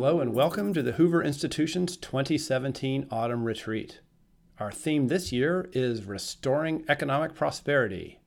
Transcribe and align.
Hello 0.00 0.20
and 0.20 0.32
welcome 0.32 0.72
to 0.74 0.80
the 0.80 0.92
Hoover 0.92 1.24
Institution's 1.24 1.96
2017 1.96 3.08
Autumn 3.10 3.42
Retreat. 3.42 3.98
Our 4.60 4.70
theme 4.70 5.08
this 5.08 5.32
year 5.32 5.68
is 5.72 6.04
Restoring 6.04 6.84
Economic 6.88 7.34
Prosperity. 7.34 8.20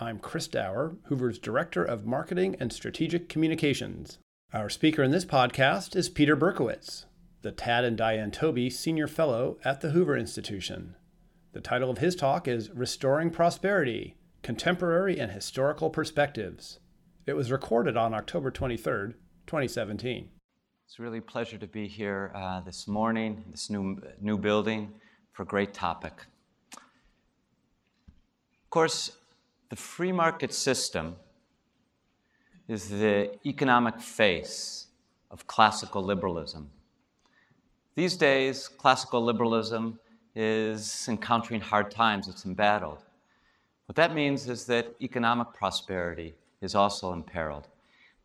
I'm 0.00 0.18
Chris 0.18 0.48
Dauer, 0.48 0.96
Hoover's 1.04 1.38
Director 1.38 1.84
of 1.84 2.06
Marketing 2.06 2.56
and 2.58 2.72
Strategic 2.72 3.28
Communications. 3.28 4.18
Our 4.52 4.68
speaker 4.68 5.04
in 5.04 5.12
this 5.12 5.24
podcast 5.24 5.94
is 5.94 6.08
Peter 6.08 6.36
Berkowitz, 6.36 7.04
the 7.42 7.52
Tad 7.52 7.84
and 7.84 7.96
Dianne 7.96 8.32
Taube 8.32 8.72
Senior 8.72 9.06
Fellow 9.06 9.58
at 9.64 9.82
the 9.82 9.90
Hoover 9.90 10.16
Institution. 10.16 10.96
The 11.52 11.60
title 11.60 11.88
of 11.88 11.98
his 11.98 12.16
talk 12.16 12.48
is 12.48 12.70
Restoring 12.70 13.30
Prosperity 13.30 14.16
Contemporary 14.42 15.20
and 15.20 15.30
Historical 15.30 15.88
Perspectives. 15.88 16.80
It 17.26 17.34
was 17.34 17.52
recorded 17.52 17.96
on 17.96 18.12
October 18.12 18.50
23, 18.50 19.12
2017. 19.46 20.30
It's 20.86 21.00
really 21.00 21.18
a 21.18 21.22
pleasure 21.22 21.58
to 21.58 21.66
be 21.66 21.88
here 21.88 22.30
uh, 22.32 22.60
this 22.60 22.86
morning, 22.86 23.42
in 23.44 23.50
this 23.50 23.68
new, 23.68 24.00
new 24.20 24.38
building, 24.38 24.92
for 25.32 25.42
a 25.42 25.46
great 25.46 25.74
topic. 25.74 26.12
Of 26.76 28.70
course, 28.70 29.10
the 29.68 29.74
free 29.74 30.12
market 30.12 30.54
system 30.54 31.16
is 32.68 32.88
the 32.88 33.36
economic 33.44 34.00
face 34.00 34.86
of 35.32 35.48
classical 35.48 36.04
liberalism. 36.04 36.70
These 37.96 38.16
days, 38.16 38.68
classical 38.68 39.24
liberalism 39.24 39.98
is 40.36 41.08
encountering 41.08 41.62
hard 41.62 41.90
times, 41.90 42.28
it's 42.28 42.44
embattled. 42.46 43.02
What 43.86 43.96
that 43.96 44.14
means 44.14 44.48
is 44.48 44.66
that 44.66 44.94
economic 45.02 45.52
prosperity 45.52 46.36
is 46.60 46.76
also 46.76 47.12
imperiled. 47.12 47.66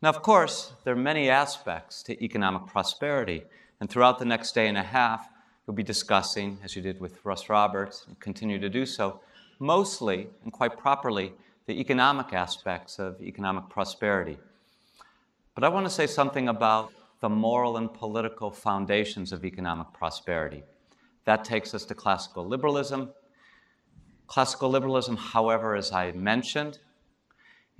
Now, 0.02 0.08
of 0.08 0.20
course, 0.20 0.72
there 0.82 0.94
are 0.94 0.96
many 0.96 1.30
aspects 1.30 2.02
to 2.02 2.24
economic 2.24 2.66
prosperity, 2.66 3.44
and 3.78 3.88
throughout 3.88 4.18
the 4.18 4.24
next 4.24 4.52
day 4.52 4.66
and 4.66 4.76
a 4.76 4.82
half, 4.82 5.28
you'll 5.64 5.76
be 5.76 5.84
discussing, 5.84 6.58
as 6.64 6.74
you 6.74 6.82
did 6.82 7.00
with 7.00 7.24
Russ 7.24 7.48
Roberts, 7.48 8.04
and 8.08 8.18
continue 8.18 8.58
to 8.58 8.68
do 8.68 8.84
so, 8.84 9.20
mostly 9.60 10.28
and 10.42 10.52
quite 10.52 10.76
properly, 10.76 11.34
the 11.66 11.78
economic 11.78 12.32
aspects 12.32 12.98
of 12.98 13.22
economic 13.22 13.68
prosperity. 13.68 14.38
But 15.54 15.62
I 15.62 15.68
want 15.68 15.86
to 15.86 15.90
say 15.90 16.08
something 16.08 16.48
about 16.48 16.92
the 17.20 17.28
moral 17.28 17.76
and 17.76 17.94
political 17.94 18.50
foundations 18.50 19.30
of 19.30 19.44
economic 19.44 19.92
prosperity. 19.92 20.64
That 21.26 21.44
takes 21.44 21.74
us 21.74 21.84
to 21.84 21.94
classical 21.94 22.44
liberalism. 22.44 23.10
Classical 24.26 24.68
liberalism, 24.68 25.16
however, 25.16 25.76
as 25.76 25.92
I 25.92 26.10
mentioned, 26.10 26.80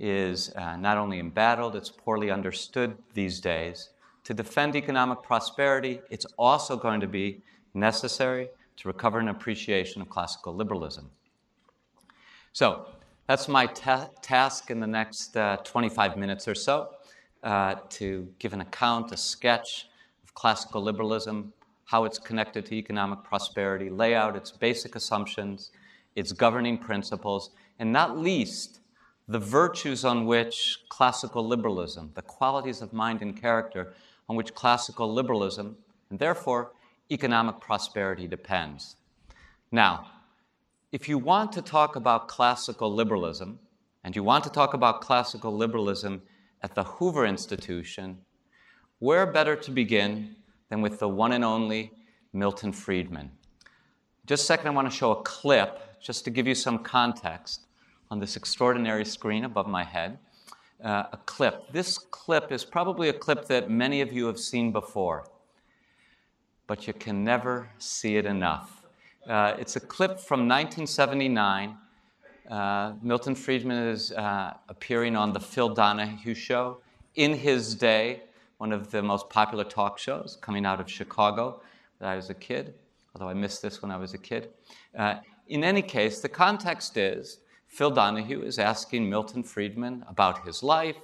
is 0.03 0.53
uh, 0.57 0.75
not 0.75 0.97
only 0.97 1.17
embattled, 1.17 1.77
it's 1.77 1.89
poorly 1.89 2.29
understood 2.29 2.97
these 3.13 3.39
days. 3.39 3.89
To 4.25 4.33
defend 4.33 4.75
economic 4.75 5.23
prosperity, 5.23 6.01
it's 6.09 6.25
also 6.37 6.75
going 6.75 6.99
to 6.99 7.07
be 7.07 7.41
necessary 7.73 8.49
to 8.77 8.87
recover 8.89 9.19
an 9.19 9.29
appreciation 9.29 10.01
of 10.01 10.09
classical 10.09 10.53
liberalism. 10.53 11.09
So, 12.51 12.89
that's 13.27 13.47
my 13.47 13.65
ta- 13.67 14.09
task 14.21 14.69
in 14.69 14.81
the 14.81 14.87
next 14.87 15.37
uh, 15.37 15.57
25 15.63 16.17
minutes 16.17 16.49
or 16.49 16.55
so 16.55 16.89
uh, 17.41 17.75
to 17.91 18.27
give 18.39 18.51
an 18.51 18.59
account, 18.59 19.13
a 19.13 19.17
sketch 19.17 19.87
of 20.25 20.33
classical 20.33 20.81
liberalism, 20.81 21.53
how 21.85 22.03
it's 22.03 22.19
connected 22.19 22.65
to 22.65 22.75
economic 22.75 23.23
prosperity, 23.23 23.89
lay 23.89 24.15
out 24.15 24.35
its 24.35 24.51
basic 24.51 24.97
assumptions, 24.97 25.71
its 26.17 26.33
governing 26.33 26.77
principles, 26.77 27.51
and 27.79 27.91
not 27.93 28.17
least, 28.17 28.81
the 29.27 29.39
virtues 29.39 30.03
on 30.03 30.25
which 30.25 30.79
classical 30.89 31.47
liberalism, 31.47 32.11
the 32.13 32.21
qualities 32.21 32.81
of 32.81 32.91
mind 32.93 33.21
and 33.21 33.39
character 33.39 33.93
on 34.27 34.35
which 34.35 34.53
classical 34.53 35.13
liberalism, 35.13 35.77
and 36.09 36.19
therefore 36.19 36.71
economic 37.11 37.59
prosperity 37.59 38.27
depends. 38.27 38.95
Now, 39.71 40.07
if 40.91 41.07
you 41.09 41.17
want 41.17 41.51
to 41.53 41.61
talk 41.61 41.95
about 41.95 42.27
classical 42.27 42.93
liberalism, 42.93 43.59
and 44.03 44.15
you 44.15 44.23
want 44.23 44.43
to 44.43 44.49
talk 44.49 44.73
about 44.73 45.01
classical 45.01 45.55
liberalism 45.55 46.21
at 46.61 46.75
the 46.75 46.83
Hoover 46.83 47.25
Institution, 47.25 48.19
where 48.99 49.25
better 49.25 49.55
to 49.55 49.71
begin 49.71 50.35
than 50.69 50.81
with 50.81 50.99
the 50.99 51.07
one 51.07 51.31
and 51.31 51.43
only 51.43 51.91
Milton 52.33 52.73
Friedman? 52.73 53.31
Just 54.25 54.43
a 54.43 54.45
second, 54.45 54.67
I 54.67 54.71
want 54.71 54.89
to 54.89 54.95
show 54.95 55.11
a 55.11 55.21
clip 55.23 55.99
just 56.01 56.25
to 56.25 56.31
give 56.31 56.47
you 56.47 56.55
some 56.55 56.79
context 56.79 57.65
on 58.13 58.19
this 58.19 58.35
extraordinary 58.35 59.03
screen 59.03 59.43
above 59.43 59.67
my 59.67 59.83
head. 59.83 60.19
Uh, 60.83 61.05
a 61.13 61.17
clip. 61.25 61.71
This 61.71 61.97
clip 61.97 62.51
is 62.51 62.63
probably 62.63 63.09
a 63.09 63.13
clip 63.13 63.47
that 63.47 63.71
many 63.71 64.01
of 64.01 64.13
you 64.13 64.27
have 64.27 64.37
seen 64.37 64.71
before, 64.71 65.25
but 66.67 66.85
you 66.85 66.93
can 66.93 67.23
never 67.23 67.69
see 67.79 68.17
it 68.17 68.27
enough. 68.27 68.83
Uh, 69.27 69.55
it's 69.57 69.77
a 69.77 69.79
clip 69.79 70.19
from 70.19 70.41
1979. 70.41 71.75
Uh, 72.51 72.93
Milton 73.01 73.33
Friedman 73.33 73.87
is 73.87 74.11
uh, 74.11 74.53
appearing 74.69 75.15
on 75.15 75.33
The 75.33 75.39
Phil 75.39 75.69
Donahue 75.69 76.35
Show. 76.35 76.81
In 77.15 77.33
his 77.33 77.73
day, 77.73 78.21
one 78.59 78.71
of 78.71 78.91
the 78.91 79.01
most 79.01 79.27
popular 79.27 79.63
talk 79.63 79.97
shows 79.97 80.37
coming 80.39 80.67
out 80.67 80.79
of 80.79 80.87
Chicago 80.87 81.61
when 81.97 82.11
I 82.11 82.15
was 82.15 82.29
a 82.29 82.35
kid, 82.35 82.75
although 83.15 83.29
I 83.29 83.33
missed 83.33 83.63
this 83.63 83.81
when 83.81 83.89
I 83.89 83.97
was 83.97 84.13
a 84.13 84.19
kid. 84.19 84.49
Uh, 84.95 85.15
in 85.47 85.63
any 85.63 85.81
case, 85.81 86.19
the 86.19 86.29
context 86.29 86.95
is 86.95 87.39
Phil 87.73 87.89
Donahue 87.89 88.43
is 88.43 88.59
asking 88.59 89.09
Milton 89.09 89.41
Friedman 89.41 90.05
about 90.07 90.45
his 90.45 90.61
life, 90.61 90.95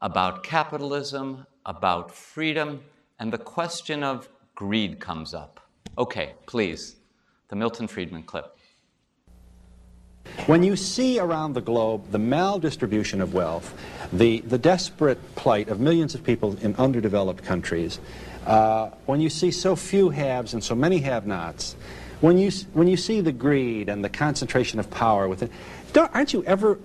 about 0.00 0.42
capitalism, 0.42 1.46
about 1.66 2.10
freedom, 2.10 2.80
and 3.18 3.30
the 3.30 3.36
question 3.36 4.02
of 4.02 4.30
greed 4.54 4.98
comes 5.00 5.34
up. 5.34 5.60
Okay, 5.98 6.32
please, 6.46 6.96
the 7.48 7.56
Milton 7.56 7.86
Friedman 7.86 8.22
clip. 8.22 8.56
When 10.46 10.62
you 10.62 10.76
see 10.76 11.18
around 11.18 11.52
the 11.52 11.60
globe 11.60 12.10
the 12.10 12.18
maldistribution 12.18 13.20
of 13.20 13.34
wealth, 13.34 13.74
the, 14.14 14.40
the 14.40 14.56
desperate 14.56 15.18
plight 15.34 15.68
of 15.68 15.78
millions 15.78 16.14
of 16.14 16.24
people 16.24 16.56
in 16.62 16.74
underdeveloped 16.76 17.44
countries, 17.44 18.00
uh, 18.46 18.88
when 19.04 19.20
you 19.20 19.28
see 19.28 19.50
so 19.50 19.76
few 19.76 20.08
haves 20.08 20.54
and 20.54 20.64
so 20.64 20.74
many 20.74 21.00
have-nots, 21.00 21.76
when 22.24 22.38
you, 22.38 22.50
when 22.72 22.88
you 22.88 22.96
see 22.96 23.20
the 23.20 23.32
greed 23.32 23.90
and 23.90 24.02
the 24.02 24.08
concentration 24.08 24.80
of 24.80 24.90
power 24.90 25.28
within, 25.28 25.50
aren't 25.94 26.32
you 26.32 26.42
ever, 26.44 26.78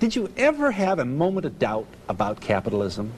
did 0.00 0.16
you 0.16 0.28
ever 0.36 0.72
have 0.72 0.98
a 0.98 1.04
moment 1.04 1.46
of 1.46 1.60
doubt 1.60 1.86
about 2.08 2.40
capitalism? 2.40 3.12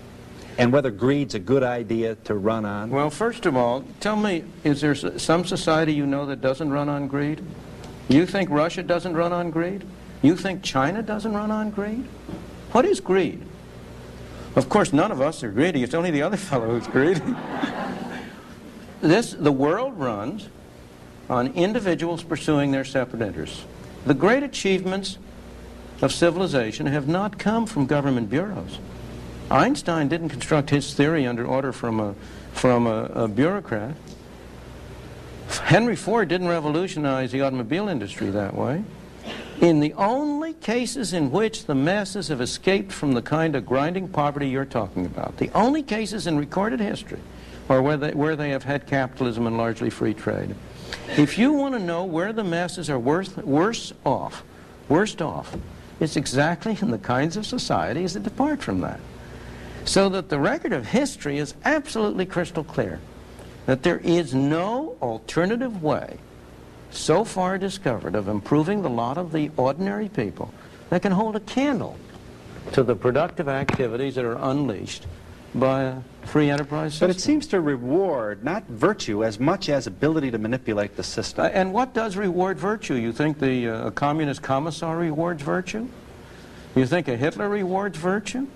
And 0.59 0.71
whether 0.71 0.91
greed's 0.91 1.35
a 1.35 1.39
good 1.39 1.63
idea 1.63 2.17
to 2.25 2.35
run 2.35 2.67
on? 2.67 2.91
Well, 2.91 3.09
first 3.09 3.47
of 3.47 3.57
all, 3.57 3.85
tell 4.01 4.17
me, 4.17 4.45
is 4.65 4.83
there 4.83 4.95
some 4.95 5.47
society 5.47 5.95
you 5.95 6.05
know 6.05 6.27
that 6.27 6.43
doesn't 6.43 6.69
run 6.69 6.91
on 6.91 7.09
greed? 7.09 7.43
You 8.07 8.27
think 8.27 8.51
Russia 8.51 8.83
doesn't 8.83 9.15
run 9.15 9.33
on 9.33 9.51
greed? 9.51 9.83
You 10.21 10.37
think 10.37 10.63
China 10.63 11.01
doesn't 11.01 11.33
run 11.33 11.51
on 11.51 11.71
greed? 11.71 12.05
What 12.73 12.85
is 12.85 13.01
greed? 13.01 13.41
Of 14.57 14.69
course, 14.69 14.93
none 14.93 15.11
of 15.11 15.23
us 15.23 15.43
are 15.43 15.51
greedy. 15.51 15.83
It's 15.83 15.95
only 15.95 16.11
the 16.11 16.21
other 16.21 16.37
fellow 16.51 16.79
who's 16.79 16.87
greedy. 16.87 17.23
this, 19.01 19.33
the 19.33 19.53
world 19.53 19.99
runs 19.99 20.51
on 21.33 21.49
individuals 21.55 22.23
pursuing 22.23 22.73
their 22.73 22.85
separate 22.85 23.23
interests. 23.23 23.65
The 24.05 24.13
great 24.13 24.43
achievements 24.43 25.17
of 26.03 26.13
civilization 26.13 26.87
have 26.87 27.09
not 27.09 27.39
come 27.39 27.65
from 27.65 27.87
government 27.87 28.29
bureaus. 28.29 28.79
Einstein 29.51 30.09
didn't 30.09 30.29
construct 30.29 30.69
his 30.69 30.93
theory 30.93 31.27
under 31.27 31.47
order 31.47 31.73
from 31.73 32.01
a, 32.01 32.15
from 32.53 32.87
a, 32.87 33.05
a 33.15 33.29
bureaucrat. 33.29 33.95
Henry 35.63 35.97
Ford 35.97 36.29
didn't 36.29 36.49
revolutionize 36.49 37.33
the 37.33 37.41
automobile 37.41 37.89
industry 37.89 38.29
that 38.31 38.55
way. 38.55 38.85
In 39.61 39.81
the 39.81 39.95
only 39.95 40.53
cases 40.55 41.15
in 41.15 41.31
which 41.31 41.65
the 41.65 41.75
masses 41.75 42.29
have 42.29 42.41
escaped 42.41 42.93
from 42.93 43.13
the 43.13 43.23
kind 43.23 43.57
of 43.57 43.65
grinding 43.65 44.09
poverty 44.09 44.49
you're 44.49 44.65
talking 44.65 45.07
about, 45.07 45.39
the 45.39 45.51
only 45.55 45.83
cases 45.83 46.27
in 46.27 46.37
recorded 46.37 46.81
history 46.81 47.21
are 47.71 47.81
where 47.81 47.97
they, 47.97 48.11
where 48.11 48.37
they 48.37 48.51
have 48.51 48.65
had 48.65 48.87
capitalism 48.87 49.47
and 49.47 49.57
largely 49.57 49.89
free 49.89 50.13
trade. 50.13 50.55
If 51.17 51.39
you 51.39 51.53
want 51.53 51.75
to 51.75 51.81
know 51.81 52.05
where 52.05 52.33
the 52.33 52.45
masses 52.45 52.89
are 52.89 52.99
worse, 52.99 53.37
worse 53.37 53.93
off, 54.05 54.43
worst 54.89 55.21
off, 55.21 55.57
it's 56.01 56.17
exactly 56.17 56.77
in 56.81 56.91
the 56.91 56.99
kinds 56.99 57.37
of 57.37 57.47
societies 57.47 58.15
that 58.15 58.23
depart 58.23 58.63
from 58.63 58.81
that. 58.81 59.01
So 59.85 60.09
that 60.11 60.29
the 60.29 60.39
record 60.39 60.73
of 60.73 60.87
history 60.87 61.39
is 61.39 61.55
absolutely 61.65 62.27
crystal 62.27 62.65
clear 62.65 63.01
that 63.67 63.83
there 63.83 63.99
is 63.99 64.35
no 64.35 64.97
alternative 65.01 65.83
way 65.83 66.19
so 66.91 67.25
far 67.25 67.59
discovered 67.59 68.15
of 68.15 68.29
improving 68.29 68.83
the 68.83 68.91
lot 68.91 69.19
of 69.19 69.33
the 69.33 69.51
ordinary 69.57 70.09
people 70.09 70.53
that 70.91 71.03
can 71.03 71.13
hold 71.13 71.37
a 71.37 71.41
candle 71.41 71.97
to 72.73 72.83
the 72.83 72.95
productive 72.95 73.49
activities 73.49 74.15
that 74.15 74.25
are 74.25 74.39
unleashed 74.51 75.07
by 75.55 75.83
a 75.83 75.97
free 76.25 76.51
enterprise 76.51 76.95
system. 76.95 77.09
But 77.09 77.17
it 77.17 77.21
seems 77.21 77.47
to 77.49 77.61
reward 77.61 78.45
not 78.45 78.65
virtue 78.69 79.25
as 79.25 79.39
much 79.39 79.69
as 79.69 79.87
ability 79.87 80.31
to 80.31 80.39
manipulate 80.39 80.97
the 80.97 81.03
system. 81.03 81.45
Uh, 81.45 81.49
and 81.49 81.73
what 81.73 81.95
does 81.95 82.17
reward 82.17 82.59
virtue? 82.59 82.95
You 82.95 83.13
think 83.13 83.39
the 83.39 83.69
uh, 83.69 83.91
communist 83.91 84.43
commissar 84.43 84.97
rewards 84.97 85.43
virtue? 85.43 85.89
You 86.75 86.87
think 86.87 87.09
a 87.09 87.17
Hitler 87.17 87.49
rewards 87.49 87.99
virtue? 87.99 88.47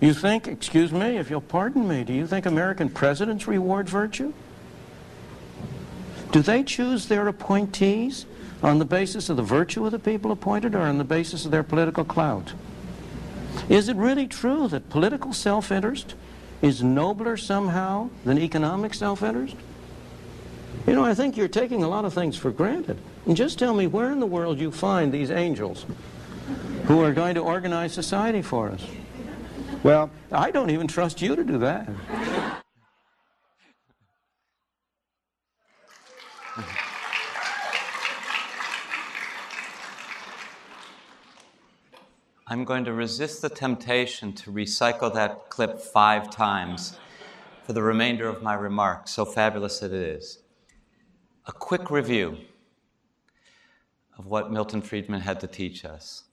You 0.00 0.12
think, 0.12 0.48
excuse 0.48 0.90
me, 0.90 1.18
if 1.18 1.30
you'll 1.30 1.40
pardon 1.40 1.86
me, 1.86 2.02
do 2.02 2.12
you 2.12 2.26
think 2.26 2.46
American 2.46 2.88
presidents 2.88 3.46
reward 3.46 3.88
virtue? 3.88 4.32
Do 6.32 6.42
they 6.42 6.62
choose 6.62 7.06
their 7.06 7.28
appointees 7.28 8.26
on 8.62 8.78
the 8.78 8.84
basis 8.84 9.28
of 9.30 9.36
the 9.36 9.42
virtue 9.42 9.86
of 9.86 9.92
the 9.92 9.98
people 9.98 10.32
appointed 10.32 10.74
or 10.74 10.80
on 10.80 10.98
the 10.98 11.04
basis 11.04 11.44
of 11.44 11.52
their 11.52 11.62
political 11.62 12.04
clout? 12.04 12.52
Is 13.68 13.88
it 13.88 13.96
really 13.96 14.26
true 14.26 14.68
that 14.68 14.90
political 14.90 15.32
self-interest 15.32 16.14
is 16.62 16.82
nobler 16.82 17.36
somehow 17.36 18.10
than 18.24 18.38
economic 18.38 18.94
self-interest? 18.94 19.56
You 20.86 20.94
know, 20.94 21.04
I 21.04 21.14
think 21.14 21.36
you're 21.36 21.48
taking 21.48 21.82
a 21.82 21.88
lot 21.88 22.04
of 22.04 22.14
things 22.14 22.36
for 22.36 22.50
granted. 22.50 22.98
And 23.26 23.36
just 23.36 23.58
tell 23.58 23.74
me 23.74 23.86
where 23.86 24.10
in 24.10 24.20
the 24.20 24.26
world 24.26 24.58
you 24.58 24.70
find 24.70 25.12
these 25.12 25.30
angels 25.30 25.84
who 26.86 27.02
are 27.02 27.12
going 27.12 27.34
to 27.34 27.40
organize 27.40 27.92
society 27.92 28.42
for 28.42 28.70
us. 28.70 28.84
Well, 29.82 30.10
I 30.32 30.50
don't 30.50 30.70
even 30.70 30.88
trust 30.88 31.20
you 31.20 31.36
to 31.36 31.44
do 31.44 31.58
that. 31.58 31.88
I'm 42.50 42.64
going 42.64 42.86
to 42.86 42.94
resist 42.94 43.42
the 43.42 43.50
temptation 43.50 44.32
to 44.32 44.50
recycle 44.50 45.12
that 45.12 45.50
clip 45.50 45.78
five 45.78 46.30
times 46.30 46.96
for 47.62 47.74
the 47.74 47.82
remainder 47.82 48.26
of 48.26 48.42
my 48.42 48.54
remarks, 48.54 49.10
so 49.10 49.26
fabulous 49.26 49.82
it 49.82 49.92
is. 49.92 50.38
A 51.46 51.52
quick 51.52 51.90
review 51.90 52.38
of 54.16 54.24
what 54.24 54.50
Milton 54.50 54.80
Friedman 54.80 55.20
had 55.20 55.40
to 55.40 55.46
teach 55.46 55.84
us. 55.84 56.24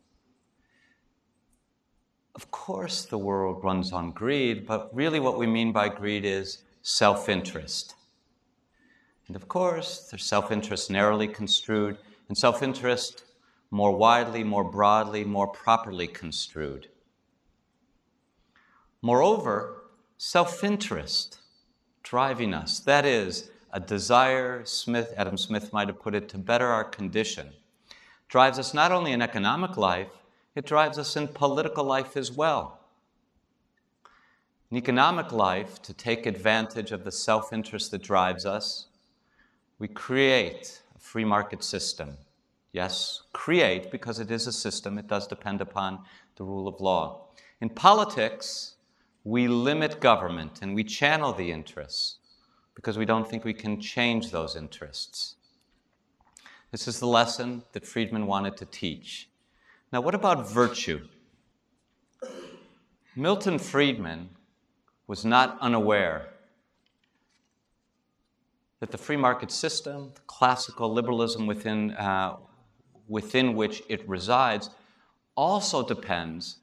Of 2.34 2.50
course, 2.50 3.04
the 3.04 3.18
world 3.18 3.62
runs 3.62 3.92
on 3.92 4.12
greed, 4.12 4.66
but 4.66 4.96
really 4.96 5.20
what 5.20 5.38
we 5.38 5.48
mean 5.48 5.74
by 5.74 5.90
greed 5.90 6.24
is 6.24 6.60
self 6.82 7.28
interest. 7.28 7.94
And 9.28 9.36
of 9.36 9.50
course, 9.50 10.08
there's 10.10 10.24
self 10.24 10.50
interest 10.50 10.90
narrowly 10.90 11.28
construed 11.28 11.98
and 12.30 12.38
self 12.38 12.64
interest 12.64 13.25
more 13.76 13.92
widely, 13.92 14.42
more 14.42 14.64
broadly, 14.64 15.26
more 15.26 15.48
properly 15.48 16.08
construed. 16.08 16.88
Moreover, 19.02 19.84
self 20.18 20.64
interest 20.64 21.40
driving 22.02 22.54
us, 22.54 22.80
that 22.80 23.06
is, 23.06 23.50
a 23.74 23.80
desire, 23.82 24.64
Smith, 24.64 25.14
Adam 25.18 25.38
Smith 25.38 25.74
might 25.74 25.90
have 25.90 26.00
put 26.00 26.16
it, 26.16 26.30
to 26.30 26.38
better 26.38 26.68
our 26.68 26.86
condition, 26.86 27.52
drives 28.30 28.58
us 28.58 28.74
not 28.74 28.94
only 28.94 29.12
in 29.12 29.22
economic 29.22 29.76
life, 29.76 30.14
it 30.56 30.66
drives 30.66 30.98
us 30.98 31.18
in 31.18 31.28
political 31.28 31.84
life 31.84 32.16
as 32.16 32.32
well. 32.32 32.80
In 34.72 34.78
economic 34.78 35.34
life, 35.34 35.82
to 35.82 35.94
take 35.94 36.26
advantage 36.26 36.94
of 36.94 37.04
the 37.04 37.12
self 37.12 37.52
interest 37.52 37.92
that 37.92 38.02
drives 38.02 38.46
us, 38.46 38.86
we 39.80 39.90
create 39.90 40.82
a 40.96 41.00
free 41.00 41.26
market 41.26 41.62
system 41.62 42.16
Yes, 42.76 43.22
create, 43.32 43.90
because 43.90 44.20
it 44.20 44.30
is 44.30 44.48
a 44.48 44.52
system, 44.52 44.98
it 44.98 45.08
does 45.08 45.28
depend 45.28 45.62
upon 45.62 46.00
the 46.36 46.44
rule 46.44 46.68
of 46.68 46.82
law. 46.82 47.28
In 47.62 47.70
politics, 47.70 48.76
we 49.24 49.48
limit 49.48 50.02
government 50.02 50.60
and 50.62 50.76
we 50.76 50.84
channel 50.84 51.32
the 51.32 51.54
interests 51.54 52.18
because 52.76 52.98
we 52.98 53.06
don't 53.06 53.30
think 53.30 53.46
we 53.46 53.54
can 53.54 53.80
change 53.80 54.30
those 54.30 54.58
interests. 54.58 55.36
This 56.72 56.86
is 56.86 57.00
the 57.00 57.08
lesson 57.08 57.64
that 57.72 57.88
Friedman 57.88 58.28
wanted 58.28 58.58
to 58.58 58.66
teach. 58.66 59.30
Now, 59.94 60.02
what 60.02 60.14
about 60.14 60.46
virtue? 60.46 61.08
Milton 63.16 63.58
Friedman 63.58 64.32
was 65.08 65.24
not 65.24 65.58
unaware 65.62 66.28
that 68.82 68.92
the 68.92 68.98
free 68.98 69.16
market 69.16 69.50
system, 69.50 70.12
classical 70.28 70.92
liberalism 70.92 71.48
within 71.48 71.92
uh, 71.92 72.36
within 73.08 73.56
which 73.56 73.84
it 73.90 74.08
resides 74.08 74.70
also 75.36 75.86
depends 75.86 76.58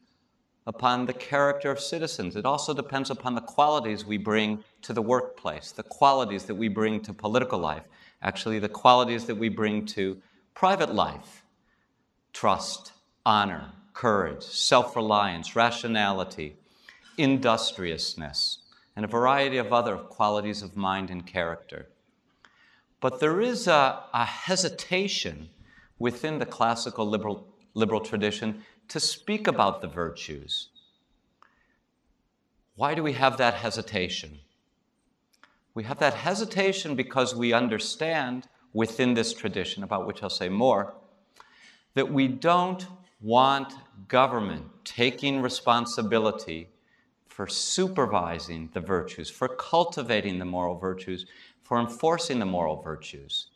upon 0.67 1.06
the 1.06 1.12
character 1.12 1.71
of 1.71 1.81
citizens. 1.81 2.37
It 2.37 2.47
also 2.47 2.73
depends 2.73 3.11
upon 3.11 3.35
the 3.35 3.41
qualities 3.41 4.05
we 4.05 4.17
bring 4.17 4.62
to 4.83 4.93
the 4.93 5.03
workplace, 5.03 5.73
the 5.73 5.83
qualities 5.83 6.44
that 6.44 6.55
we 6.55 6.69
bring 6.69 7.00
to 7.03 7.12
political 7.12 7.59
life, 7.59 7.83
actually, 8.23 8.59
the 8.59 8.69
qualities 8.69 9.27
that 9.27 9.35
we 9.35 9.49
bring 9.49 9.85
to 9.87 10.21
private 10.55 10.94
life 10.94 11.43
trust, 12.33 12.93
honor, 13.27 13.73
courage, 13.93 14.43
self 14.43 14.97
reliance, 14.97 15.55
rationality, 15.55 16.56
industriousness, 17.19 18.59
and 18.97 19.05
a 19.05 19.09
variety 19.09 19.59
of 19.59 19.73
other 19.73 19.97
qualities 19.97 20.62
of 20.62 20.77
mind 20.77 21.11
and 21.11 21.27
character. 21.27 21.89
But 23.00 23.21
there 23.21 23.41
is 23.41 23.67
a, 23.67 24.05
a 24.15 24.25
hesitation 24.25 25.50
within 26.02 26.40
the 26.40 26.46
classical 26.58 27.08
liberal, 27.08 27.46
liberal 27.75 28.00
tradition 28.00 28.60
to 28.88 28.99
speak 28.99 29.46
about 29.46 29.81
the 29.81 29.87
virtues. 29.87 30.70
Why 32.75 32.93
do 32.94 33.04
we 33.04 33.12
have 33.12 33.37
that 33.37 33.54
hesitation? 33.54 34.40
We 35.75 35.84
have 35.84 36.00
that 36.00 36.14
hesitation 36.14 36.96
because 36.96 37.37
we 37.37 37.52
understand 37.52 38.49
within 38.72 39.14
this 39.14 39.32
tradition, 39.32 39.84
about 39.84 40.08
which 40.08 40.25
I'll 40.25 40.28
say 40.28 40.49
more, 40.49 40.93
that 41.94 42.12
we 42.12 42.26
don't 42.26 42.84
want 43.20 43.72
government 44.08 44.64
taking 44.84 45.40
responsibility 45.40 46.69
for 47.28 47.46
supervising 47.46 48.70
the 48.75 48.81
virtues, 48.81 49.31
for 49.31 49.46
cultivating 49.46 50.40
the 50.40 50.44
moral 50.44 50.76
virtues, 50.76 51.26
for 51.62 51.78
enforcing 51.78 52.40
the 52.40 52.46
moral 52.46 52.82
virtues. 52.82 53.51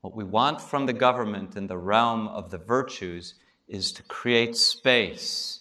What 0.00 0.16
we 0.16 0.24
want 0.24 0.60
from 0.60 0.86
the 0.86 0.94
government 0.94 1.56
in 1.56 1.66
the 1.66 1.76
realm 1.76 2.28
of 2.28 2.50
the 2.50 2.58
virtues 2.58 3.34
is 3.68 3.92
to 3.92 4.02
create 4.04 4.56
space, 4.56 5.60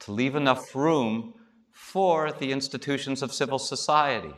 to 0.00 0.12
leave 0.12 0.34
enough 0.34 0.74
room 0.74 1.34
for 1.70 2.32
the 2.32 2.50
institutions 2.50 3.22
of 3.22 3.32
civil 3.32 3.58
society, 3.58 4.34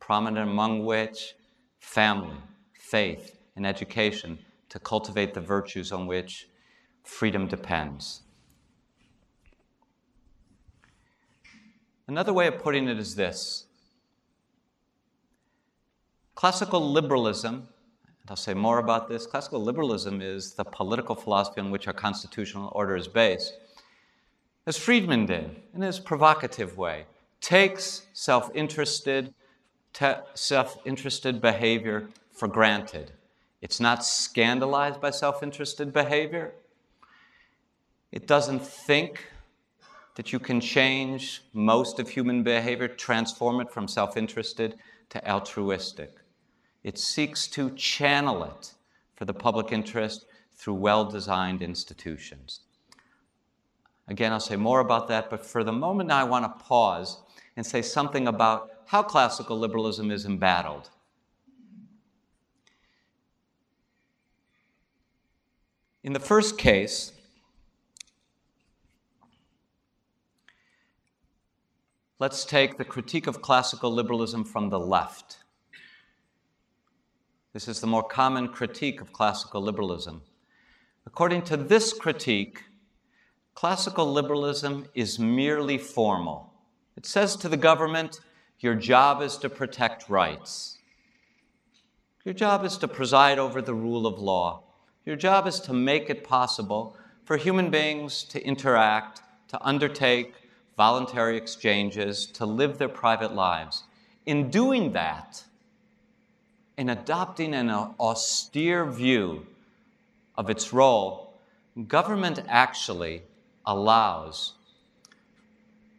prominent 0.00 0.50
among 0.50 0.84
which 0.84 1.34
family, 1.78 2.36
faith, 2.72 3.38
and 3.54 3.66
education, 3.66 4.38
to 4.68 4.78
cultivate 4.78 5.32
the 5.32 5.40
virtues 5.40 5.92
on 5.92 6.06
which 6.06 6.48
freedom 7.04 7.46
depends. 7.46 8.22
Another 12.08 12.32
way 12.32 12.48
of 12.48 12.58
putting 12.58 12.88
it 12.88 12.98
is 12.98 13.14
this 13.14 13.66
classical 16.34 16.90
liberalism 16.90 17.68
and 18.22 18.30
I'll 18.30 18.36
say 18.36 18.54
more 18.54 18.78
about 18.78 19.08
this. 19.08 19.26
Classical 19.26 19.62
liberalism 19.62 20.20
is 20.20 20.54
the 20.54 20.64
political 20.64 21.16
philosophy 21.16 21.60
on 21.60 21.70
which 21.70 21.88
our 21.88 21.92
constitutional 21.92 22.70
order 22.74 22.94
is 22.94 23.08
based. 23.08 23.54
As 24.64 24.76
Friedman 24.76 25.26
did, 25.26 25.56
in 25.74 25.82
his 25.82 25.98
provocative 25.98 26.78
way, 26.78 27.06
takes 27.40 28.06
self 28.12 28.48
interested, 28.54 29.34
self 30.34 30.78
interested 30.84 31.40
behavior 31.40 32.08
for 32.32 32.46
granted. 32.46 33.10
It's 33.60 33.80
not 33.80 34.04
scandalized 34.04 35.00
by 35.00 35.10
self 35.10 35.42
interested 35.42 35.92
behavior. 35.92 36.54
It 38.12 38.28
doesn't 38.28 38.64
think 38.64 39.26
that 40.14 40.32
you 40.32 40.38
can 40.38 40.60
change 40.60 41.42
most 41.52 41.98
of 41.98 42.08
human 42.08 42.44
behavior, 42.44 42.86
transform 42.86 43.60
it 43.60 43.70
from 43.72 43.88
self 43.88 44.16
interested 44.16 44.78
to 45.08 45.28
altruistic. 45.28 46.21
It 46.82 46.98
seeks 46.98 47.46
to 47.48 47.70
channel 47.70 48.42
it 48.44 48.74
for 49.14 49.24
the 49.24 49.34
public 49.34 49.72
interest 49.72 50.26
through 50.56 50.74
well 50.74 51.04
designed 51.04 51.62
institutions. 51.62 52.60
Again, 54.08 54.32
I'll 54.32 54.40
say 54.40 54.56
more 54.56 54.80
about 54.80 55.08
that, 55.08 55.30
but 55.30 55.46
for 55.46 55.62
the 55.62 55.72
moment 55.72 56.10
I 56.10 56.24
want 56.24 56.44
to 56.44 56.64
pause 56.64 57.18
and 57.56 57.64
say 57.64 57.82
something 57.82 58.26
about 58.26 58.70
how 58.86 59.02
classical 59.02 59.58
liberalism 59.58 60.10
is 60.10 60.26
embattled. 60.26 60.90
In 66.02 66.12
the 66.12 66.20
first 66.20 66.58
case, 66.58 67.12
let's 72.18 72.44
take 72.44 72.76
the 72.76 72.84
critique 72.84 73.28
of 73.28 73.40
classical 73.40 73.92
liberalism 73.92 74.44
from 74.44 74.68
the 74.68 74.80
left. 74.80 75.41
This 77.52 77.68
is 77.68 77.80
the 77.80 77.86
more 77.86 78.02
common 78.02 78.48
critique 78.48 79.02
of 79.02 79.12
classical 79.12 79.60
liberalism. 79.60 80.22
According 81.04 81.42
to 81.42 81.56
this 81.58 81.92
critique, 81.92 82.62
classical 83.54 84.10
liberalism 84.10 84.86
is 84.94 85.18
merely 85.18 85.76
formal. 85.76 86.54
It 86.96 87.04
says 87.04 87.36
to 87.36 87.50
the 87.50 87.58
government, 87.58 88.20
your 88.60 88.74
job 88.74 89.20
is 89.20 89.36
to 89.38 89.50
protect 89.50 90.08
rights. 90.08 90.78
Your 92.24 92.32
job 92.32 92.64
is 92.64 92.78
to 92.78 92.88
preside 92.88 93.38
over 93.38 93.60
the 93.60 93.74
rule 93.74 94.06
of 94.06 94.18
law. 94.18 94.62
Your 95.04 95.16
job 95.16 95.46
is 95.46 95.60
to 95.60 95.74
make 95.74 96.08
it 96.08 96.24
possible 96.24 96.96
for 97.24 97.36
human 97.36 97.70
beings 97.70 98.24
to 98.24 98.42
interact, 98.42 99.20
to 99.48 99.62
undertake 99.62 100.34
voluntary 100.76 101.36
exchanges, 101.36 102.24
to 102.26 102.46
live 102.46 102.78
their 102.78 102.88
private 102.88 103.34
lives. 103.34 103.82
In 104.24 104.48
doing 104.48 104.92
that, 104.92 105.44
in 106.82 106.88
adopting 106.88 107.54
an 107.54 107.70
austere 107.70 108.84
view 108.84 109.46
of 110.36 110.50
its 110.50 110.72
role, 110.72 111.32
government 111.86 112.40
actually 112.48 113.22
allows 113.64 114.54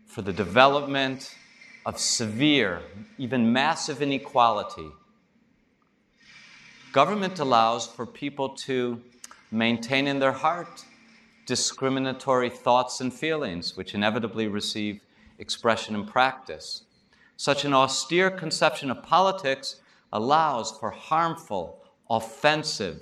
for 0.06 0.22
the 0.22 0.34
development 0.34 1.38
of 1.86 1.98
severe, 1.98 2.82
even 3.18 3.54
massive 3.54 4.02
inequality. 4.02 4.90
Government 6.92 7.40
allows 7.40 7.88
for 7.88 8.06
people 8.06 8.50
to 8.50 9.02
maintain 9.52 10.06
in 10.06 10.20
their 10.20 10.34
heart 10.34 10.84
discriminatory 11.46 12.50
thoughts 12.50 13.00
and 13.00 13.14
feelings, 13.14 13.78
which 13.78 13.96
inevitably 13.96 14.50
receive 14.50 15.00
expression 15.40 15.96
in 15.96 16.06
practice. 16.06 16.84
Such 17.38 17.64
an 17.64 17.74
austere 17.74 18.30
conception 18.30 18.92
of 18.92 19.02
politics 19.02 19.78
allows 20.14 20.72
for 20.72 20.92
harmful, 20.92 21.84
offensive, 22.10 23.02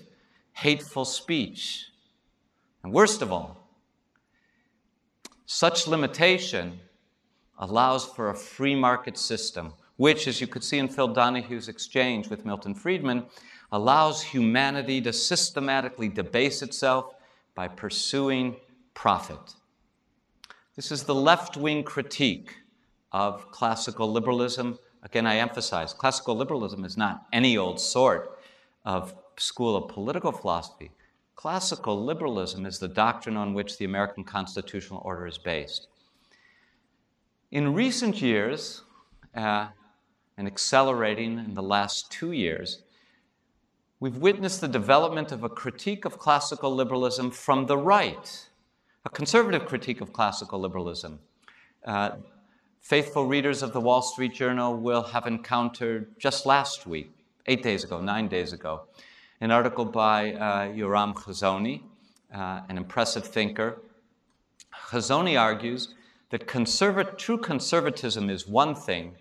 hateful 0.53 1.05
speech. 1.05 1.85
And 2.83 2.91
worst 2.91 3.21
of 3.21 3.31
all, 3.31 3.67
such 5.45 5.87
limitation 5.87 6.79
allows 7.59 8.05
for 8.05 8.29
a 8.29 8.35
free 8.35 8.73
market 8.73 9.17
system, 9.17 9.73
which, 9.97 10.27
as 10.27 10.41
you 10.41 10.47
could 10.47 10.63
see 10.63 10.79
in 10.79 10.87
Phil 10.87 11.09
Donahue's 11.09 11.67
exchange 11.67 12.29
with 12.29 12.45
Milton 12.45 12.73
Friedman, 12.73 13.25
allows 13.71 14.23
humanity 14.23 15.01
to 15.01 15.13
systematically 15.13 16.07
debase 16.07 16.61
itself 16.61 17.13
by 17.53 17.67
pursuing 17.67 18.55
profit. 18.93 19.55
This 20.77 20.91
is 20.91 21.03
the 21.03 21.15
left 21.15 21.57
wing 21.57 21.83
critique 21.83 22.55
of 23.11 23.51
classical 23.51 24.11
liberalism. 24.11 24.79
Again, 25.03 25.25
I 25.25 25.37
emphasize 25.37 25.93
classical 25.93 26.35
liberalism 26.35 26.85
is 26.85 26.97
not 26.97 27.25
any 27.33 27.57
old 27.57 27.79
sort 27.79 28.39
of 28.85 29.15
school 29.37 29.75
of 29.75 29.89
political 29.89 30.31
philosophy. 30.31 30.91
Classical 31.35 32.03
liberalism 32.03 32.65
is 32.65 32.77
the 32.77 32.87
doctrine 32.87 33.35
on 33.35 33.53
which 33.53 33.77
the 33.77 33.85
American 33.85 34.23
constitutional 34.23 35.01
order 35.03 35.25
is 35.25 35.37
based. 35.37 35.87
In 37.49 37.73
recent 37.73 38.21
years, 38.21 38.83
uh, 39.35 39.67
and 40.37 40.47
accelerating 40.47 41.37
in 41.37 41.53
the 41.53 41.63
last 41.63 42.11
two 42.11 42.31
years, 42.31 42.83
we've 43.99 44.17
witnessed 44.17 44.61
the 44.61 44.67
development 44.67 45.31
of 45.31 45.43
a 45.43 45.49
critique 45.49 46.05
of 46.05 46.17
classical 46.17 46.73
liberalism 46.73 47.31
from 47.31 47.65
the 47.65 47.77
right, 47.77 48.49
a 49.05 49.09
conservative 49.09 49.65
critique 49.65 50.01
of 50.01 50.13
classical 50.13 50.59
liberalism. 50.59 51.19
Uh, 51.85 52.11
faithful 52.81 53.25
readers 53.25 53.61
of 53.61 53.73
the 53.73 53.79
Wall 53.79 54.01
Street 54.01 54.33
Journal 54.33 54.75
will 54.75 55.03
have 55.03 55.27
encountered 55.27 56.19
just 56.19 56.45
last 56.45 56.87
week, 56.87 57.11
eight 57.45 57.63
days 57.63 57.83
ago, 57.83 58.01
nine 58.01 58.27
days 58.27 58.53
ago, 58.53 58.81
an 59.39 59.51
article 59.51 59.85
by 59.85 60.33
uh, 60.33 60.67
Yoram 60.67 61.13
Hazony, 61.13 61.83
uh, 62.33 62.61
an 62.67 62.77
impressive 62.77 63.25
thinker. 63.25 63.77
Hazony 64.89 65.39
argues 65.39 65.93
that 66.31 66.47
conserva- 66.47 67.17
true 67.17 67.37
conservatism 67.37 68.29
is 68.29 68.47
one 68.47 68.73
thing, 68.73 69.15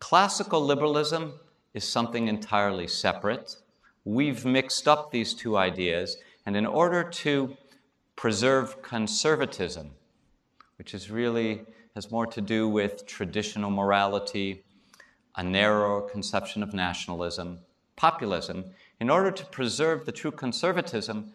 classical 0.00 0.60
liberalism 0.60 1.34
is 1.74 1.86
something 1.86 2.26
entirely 2.26 2.88
separate. 2.88 3.56
We've 4.04 4.44
mixed 4.44 4.88
up 4.88 5.12
these 5.12 5.32
two 5.32 5.56
ideas, 5.56 6.16
and 6.44 6.56
in 6.56 6.66
order 6.66 7.04
to 7.04 7.56
preserve 8.16 8.82
conservatism, 8.82 9.92
which 10.76 10.92
is 10.92 11.10
really 11.10 11.62
has 11.94 12.10
more 12.10 12.26
to 12.26 12.40
do 12.40 12.68
with 12.68 13.06
traditional 13.06 13.70
morality, 13.70 14.64
a 15.36 15.42
narrower 15.42 16.02
conception 16.08 16.62
of 16.62 16.74
nationalism, 16.74 17.60
populism, 17.96 18.64
in 19.00 19.10
order 19.10 19.30
to 19.30 19.44
preserve 19.46 20.06
the 20.06 20.12
true 20.12 20.30
conservatism, 20.30 21.34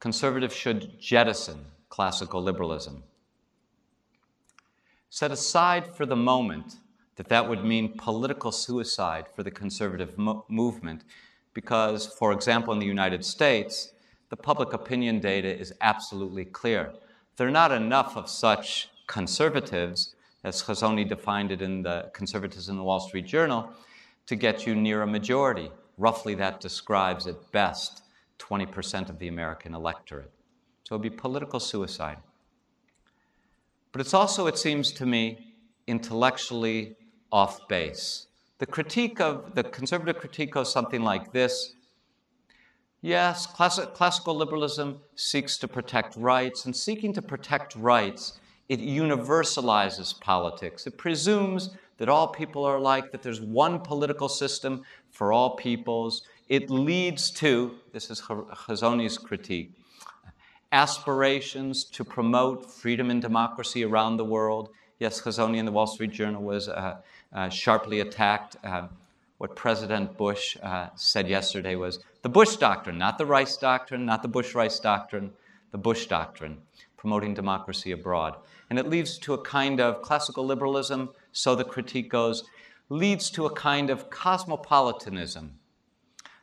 conservatives 0.00 0.54
should 0.54 1.00
jettison 1.00 1.66
classical 1.88 2.42
liberalism 2.42 3.04
set 5.14 5.30
aside 5.30 5.94
for 5.94 6.04
the 6.04 6.16
moment 6.16 6.74
that 7.14 7.28
that 7.28 7.48
would 7.48 7.64
mean 7.64 7.96
political 7.96 8.50
suicide 8.50 9.26
for 9.32 9.44
the 9.44 9.50
conservative 9.50 10.18
mo- 10.18 10.44
movement, 10.48 11.04
because, 11.52 12.08
for 12.18 12.32
example, 12.32 12.72
in 12.72 12.80
the 12.80 12.86
United 12.86 13.24
States, 13.24 13.92
the 14.30 14.36
public 14.36 14.72
opinion 14.72 15.20
data 15.20 15.56
is 15.56 15.72
absolutely 15.80 16.44
clear. 16.44 16.92
There 17.36 17.46
are 17.46 17.52
not 17.52 17.70
enough 17.70 18.16
of 18.16 18.28
such 18.28 18.88
conservatives, 19.06 20.14
as 20.44 20.62
Hazony 20.62 21.08
defined 21.08 21.52
it 21.52 21.62
in 21.62 21.82
the 21.82 22.10
Conservatives 22.12 22.68
in 22.68 22.76
the 22.76 22.82
Wall 22.82 23.00
Street 23.00 23.26
Journal, 23.26 23.70
to 24.26 24.36
get 24.36 24.66
you 24.66 24.74
near 24.74 25.02
a 25.02 25.06
majority. 25.06 25.70
Roughly, 25.96 26.34
that 26.36 26.60
describes 26.60 27.26
at 27.26 27.52
best 27.52 28.02
20% 28.38 29.08
of 29.08 29.18
the 29.18 29.28
American 29.28 29.74
electorate. 29.74 30.30
So 30.84 30.94
it 30.94 30.98
would 30.98 31.10
be 31.10 31.16
political 31.16 31.60
suicide. 31.60 32.18
But 33.92 34.00
it's 34.00 34.12
also, 34.12 34.46
it 34.46 34.58
seems 34.58 34.92
to 34.92 35.06
me, 35.06 35.54
intellectually 35.86 36.96
off 37.30 37.68
base. 37.68 38.26
The 38.58 38.66
critique 38.66 39.20
of 39.20 39.54
the 39.54 39.64
conservative 39.64 40.18
critique 40.18 40.52
goes 40.52 40.72
something 40.72 41.02
like 41.02 41.32
this. 41.32 41.74
Yes, 43.00 43.46
classic, 43.46 43.94
classical 43.94 44.34
liberalism 44.34 45.00
seeks 45.14 45.58
to 45.58 45.68
protect 45.68 46.16
rights, 46.16 46.64
and 46.64 46.74
seeking 46.74 47.12
to 47.12 47.22
protect 47.22 47.76
rights, 47.76 48.40
it 48.68 48.80
universalizes 48.80 50.18
politics. 50.20 50.86
It 50.86 50.96
presumes 50.96 51.70
that 51.98 52.08
all 52.08 52.28
people 52.28 52.64
are 52.64 52.76
alike, 52.76 53.12
that 53.12 53.22
there's 53.22 53.40
one 53.40 53.78
political 53.80 54.28
system 54.28 54.82
for 55.10 55.32
all 55.32 55.56
peoples. 55.56 56.22
It 56.48 56.70
leads 56.70 57.30
to, 57.32 57.74
this 57.92 58.10
is 58.10 58.20
Hazony's 58.20 59.18
critique, 59.18 59.70
aspirations 60.72 61.84
to 61.84 62.04
promote 62.04 62.70
freedom 62.70 63.10
and 63.10 63.22
democracy 63.22 63.84
around 63.84 64.16
the 64.16 64.24
world. 64.24 64.70
Yes, 64.98 65.20
Hazony 65.20 65.58
in 65.58 65.66
the 65.66 65.72
Wall 65.72 65.86
Street 65.86 66.10
Journal 66.10 66.42
was 66.42 66.68
uh, 66.68 66.96
uh, 67.32 67.48
sharply 67.48 68.00
attacked. 68.00 68.56
Uh, 68.64 68.88
what 69.38 69.56
President 69.56 70.16
Bush 70.16 70.56
uh, 70.62 70.88
said 70.94 71.28
yesterday 71.28 71.74
was 71.74 71.98
the 72.22 72.28
Bush 72.28 72.56
Doctrine, 72.56 72.98
not 72.98 73.18
the 73.18 73.26
Rice 73.26 73.56
Doctrine, 73.56 74.06
not 74.06 74.22
the 74.22 74.28
Bush 74.28 74.54
Rice 74.54 74.80
Doctrine, 74.80 75.32
the 75.70 75.78
Bush 75.78 76.06
Doctrine, 76.06 76.58
promoting 77.04 77.34
democracy 77.34 77.92
abroad. 77.92 78.34
And 78.70 78.78
it 78.78 78.88
leads 78.88 79.18
to 79.18 79.34
a 79.34 79.42
kind 79.42 79.78
of 79.78 80.00
classical 80.00 80.46
liberalism, 80.46 81.10
so 81.32 81.54
the 81.54 81.62
critique 81.62 82.10
goes, 82.10 82.44
leads 82.88 83.28
to 83.32 83.44
a 83.44 83.52
kind 83.52 83.90
of 83.90 84.08
cosmopolitanism 84.08 85.58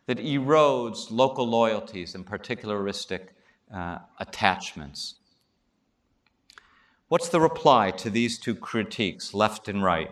that 0.05 0.19
erodes 0.19 1.09
local 1.09 1.47
loyalties 1.47 2.13
and 2.13 2.27
particularistic 2.27 3.29
uh, 3.73 3.97
attachments. 4.19 5.15
What's 7.07 7.29
the 7.29 7.41
reply 7.41 7.89
to 7.97 8.11
these 8.11 8.37
two 8.37 8.53
critiques, 8.53 9.33
left 9.33 9.67
and 9.67 9.83
right? 9.83 10.11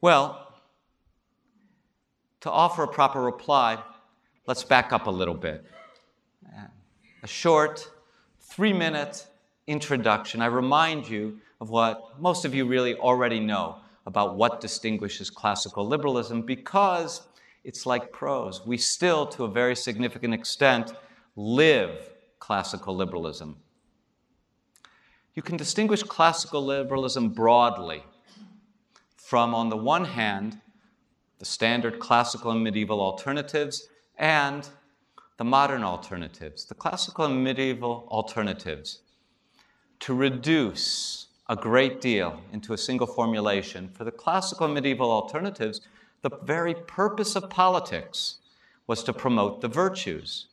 Well, 0.00 0.54
to 2.40 2.50
offer 2.50 2.82
a 2.82 2.88
proper 2.88 3.20
reply, 3.20 3.82
let's 4.46 4.64
back 4.64 4.90
up 4.90 5.06
a 5.06 5.10
little 5.10 5.34
bit. 5.34 5.66
A 7.22 7.26
short, 7.26 7.90
three 8.48 8.72
minute 8.72 9.26
introduction. 9.66 10.40
I 10.40 10.46
remind 10.46 11.08
you 11.08 11.38
of 11.60 11.70
what 11.70 12.18
most 12.18 12.44
of 12.44 12.54
you 12.54 12.66
really 12.66 12.94
already 12.94 13.40
know 13.40 13.76
about 14.06 14.36
what 14.36 14.60
distinguishes 14.60 15.28
classical 15.28 15.86
liberalism 15.86 16.42
because 16.42 17.22
it's 17.62 17.84
like 17.84 18.10
prose. 18.10 18.66
We 18.66 18.78
still, 18.78 19.26
to 19.26 19.44
a 19.44 19.50
very 19.50 19.76
significant 19.76 20.32
extent, 20.32 20.94
live 21.36 21.90
classical 22.38 22.96
liberalism. 22.96 23.56
You 25.34 25.42
can 25.42 25.58
distinguish 25.58 26.02
classical 26.02 26.64
liberalism 26.64 27.28
broadly 27.28 28.02
from, 29.16 29.54
on 29.54 29.68
the 29.68 29.76
one 29.76 30.06
hand, 30.06 30.58
the 31.38 31.44
standard 31.44 31.98
classical 31.98 32.50
and 32.50 32.64
medieval 32.64 33.00
alternatives 33.00 33.88
and 34.16 34.66
the 35.38 35.44
modern 35.44 35.82
alternatives. 35.82 36.64
The 36.66 36.74
classical 36.74 37.24
and 37.24 37.42
medieval 37.42 38.06
alternatives, 38.10 39.00
to 40.00 40.12
reduce 40.12 41.28
a 41.48 41.56
great 41.56 42.00
deal 42.00 42.42
into 42.52 42.72
a 42.72 42.78
single 42.78 43.06
formulation, 43.06 43.88
for 43.88 44.04
the 44.04 44.10
classical 44.10 44.66
and 44.66 44.74
medieval 44.74 45.10
alternatives, 45.10 45.80
the 46.22 46.30
very 46.42 46.74
purpose 46.74 47.36
of 47.36 47.48
politics 47.48 48.38
was 48.86 49.02
to 49.04 49.12
promote 49.12 49.60
the 49.60 49.68
virtues 49.68 50.46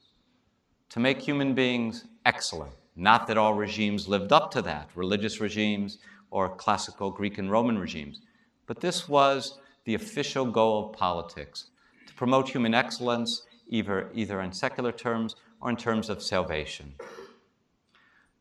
to 0.89 1.00
make 1.00 1.20
human 1.20 1.54
beings 1.54 2.06
excellent. 2.25 2.72
Not 2.96 3.27
that 3.27 3.38
all 3.38 3.56
regimes 3.56 4.08
lived 4.08 4.32
up 4.32 4.51
to 4.51 4.62
that, 4.62 4.89
religious 4.96 5.42
regimes 5.42 5.98
or 6.30 6.56
classical 6.56 7.12
Greek 7.12 7.38
and 7.39 7.51
Roman 7.51 7.77
regimes. 7.77 8.22
But 8.68 8.80
this 8.80 9.10
was 9.10 9.58
the 9.84 9.96
official 9.96 10.46
goal 10.46 10.86
of 10.86 10.94
politics 10.94 11.65
to 12.08 12.13
promote 12.13 12.50
human 12.50 12.74
excellence, 12.74 13.46
either, 13.67 14.10
either 14.13 14.41
in 14.41 14.51
secular 14.51 14.91
terms 14.91 15.36
or 15.62 15.69
in 15.69 15.75
terms 15.75 16.10
of 16.10 16.22
salvation. 16.22 16.93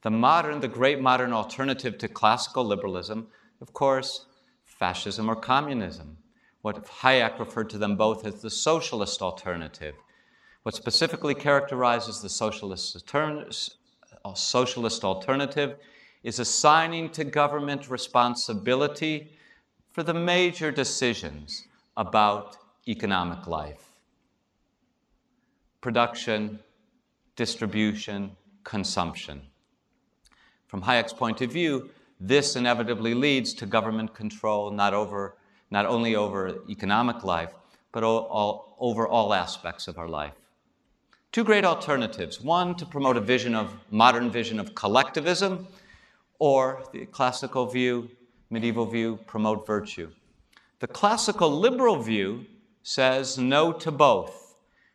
The 0.03 0.11
modern, 0.11 0.61
the 0.61 0.69
great 0.69 1.01
modern 1.01 1.33
alternative 1.33 1.97
to 1.99 2.09
classical 2.09 2.65
liberalism, 2.65 3.29
of 3.61 3.73
course, 3.73 4.27
fascism 4.65 5.31
or 5.31 5.37
communism. 5.37 6.19
What 6.63 6.87
Hayek 6.87 7.39
referred 7.39 7.71
to 7.71 7.79
them 7.79 7.97
both 7.97 8.27
as 8.27 8.43
the 8.43 8.51
socialist 8.51 9.23
alternative. 9.23 9.95
What 10.63 10.75
specifically 10.75 11.35
characterizes 11.35 12.21
the 12.21 12.29
socialist, 12.29 13.11
socialist 14.35 15.05
alternative 15.05 15.77
is 16.23 16.39
assigning 16.39 17.11
to 17.11 17.25
government 17.25 17.91
responsibility 17.91 19.31
for 19.93 20.03
the 20.03 20.15
major 20.15 20.71
decisions 20.71 21.67
about 21.97 22.57
economic 22.89 23.47
life 23.47 23.84
production, 25.85 26.59
distribution, 27.37 28.35
consumption. 28.65 29.43
From 30.67 30.81
Hayek's 30.81 31.13
point 31.13 31.43
of 31.43 31.53
view, 31.53 31.91
this 32.19 32.57
inevitably 32.57 33.13
leads 33.13 33.53
to 33.53 33.67
government 33.67 34.15
control 34.15 34.71
not, 34.71 34.95
over, 34.95 35.37
not 35.71 35.85
only 35.85 36.17
over 36.17 36.57
economic 36.71 37.23
life, 37.23 37.53
but 37.93 38.03
all, 38.03 38.21
all, 38.21 38.77
over 38.81 39.07
all 39.07 39.35
aspects 39.35 39.87
of 39.87 39.99
our 39.99 40.09
life. 40.09 40.33
Two 41.33 41.45
great 41.45 41.67
alternatives 41.67 42.41
one, 42.41 42.75
to 42.77 42.87
promote 42.87 43.19
a 43.19 43.21
vision 43.21 43.55
of 43.55 43.75
modern 43.91 44.31
vision 44.31 44.59
of 44.59 44.75
collectivism, 44.75 45.69
or 46.39 46.83
the 46.95 47.05
classical 47.05 47.67
view, 47.67 48.09
medieval 48.49 48.87
view, 48.87 49.19
promote 49.27 49.67
virtue. 49.67 50.11
The 50.79 50.87
classical 50.87 51.51
liberal 51.51 52.01
view 52.01 52.47
says 52.83 53.37
no 53.37 53.71
to 53.71 53.91
both. 53.91 54.44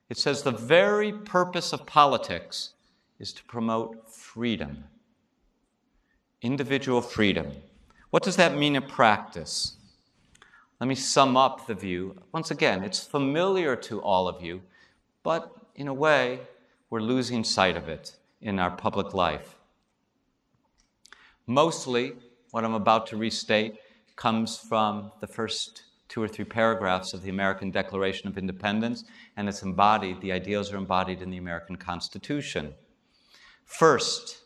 It 0.09 0.17
says 0.17 0.41
the 0.41 0.51
very 0.51 1.11
purpose 1.11 1.71
of 1.71 1.85
politics 1.85 2.73
is 3.19 3.31
to 3.33 3.43
promote 3.43 4.11
freedom, 4.11 4.85
individual 6.41 7.01
freedom. 7.01 7.51
What 8.09 8.23
does 8.23 8.35
that 8.37 8.57
mean 8.57 8.75
in 8.75 8.81
practice? 8.81 9.75
Let 10.79 10.87
me 10.87 10.95
sum 10.95 11.37
up 11.37 11.67
the 11.67 11.75
view. 11.75 12.15
Once 12.31 12.49
again, 12.49 12.83
it's 12.83 13.03
familiar 13.03 13.75
to 13.75 14.01
all 14.01 14.27
of 14.27 14.41
you, 14.41 14.61
but 15.21 15.55
in 15.75 15.87
a 15.87 15.93
way, 15.93 16.39
we're 16.89 17.01
losing 17.01 17.43
sight 17.43 17.77
of 17.77 17.87
it 17.87 18.15
in 18.41 18.57
our 18.57 18.71
public 18.71 19.13
life. 19.13 19.55
Mostly, 21.45 22.13
what 22.51 22.63
I'm 22.63 22.73
about 22.73 23.05
to 23.07 23.17
restate 23.17 23.75
comes 24.15 24.57
from 24.57 25.11
the 25.19 25.27
first 25.27 25.83
two 26.09 26.21
or 26.21 26.27
three 26.27 26.43
paragraphs 26.43 27.13
of 27.13 27.21
the 27.21 27.29
American 27.29 27.71
Declaration 27.71 28.27
of 28.27 28.37
Independence, 28.37 29.05
and 29.37 29.47
it's 29.47 29.61
embodied, 29.63 30.19
the 30.19 30.31
ideals 30.31 30.73
are 30.73 30.77
embodied 30.77 31.21
in 31.21 31.29
the 31.29 31.37
American 31.37 31.77
Constitution. 31.77 32.73
First, 33.63 34.39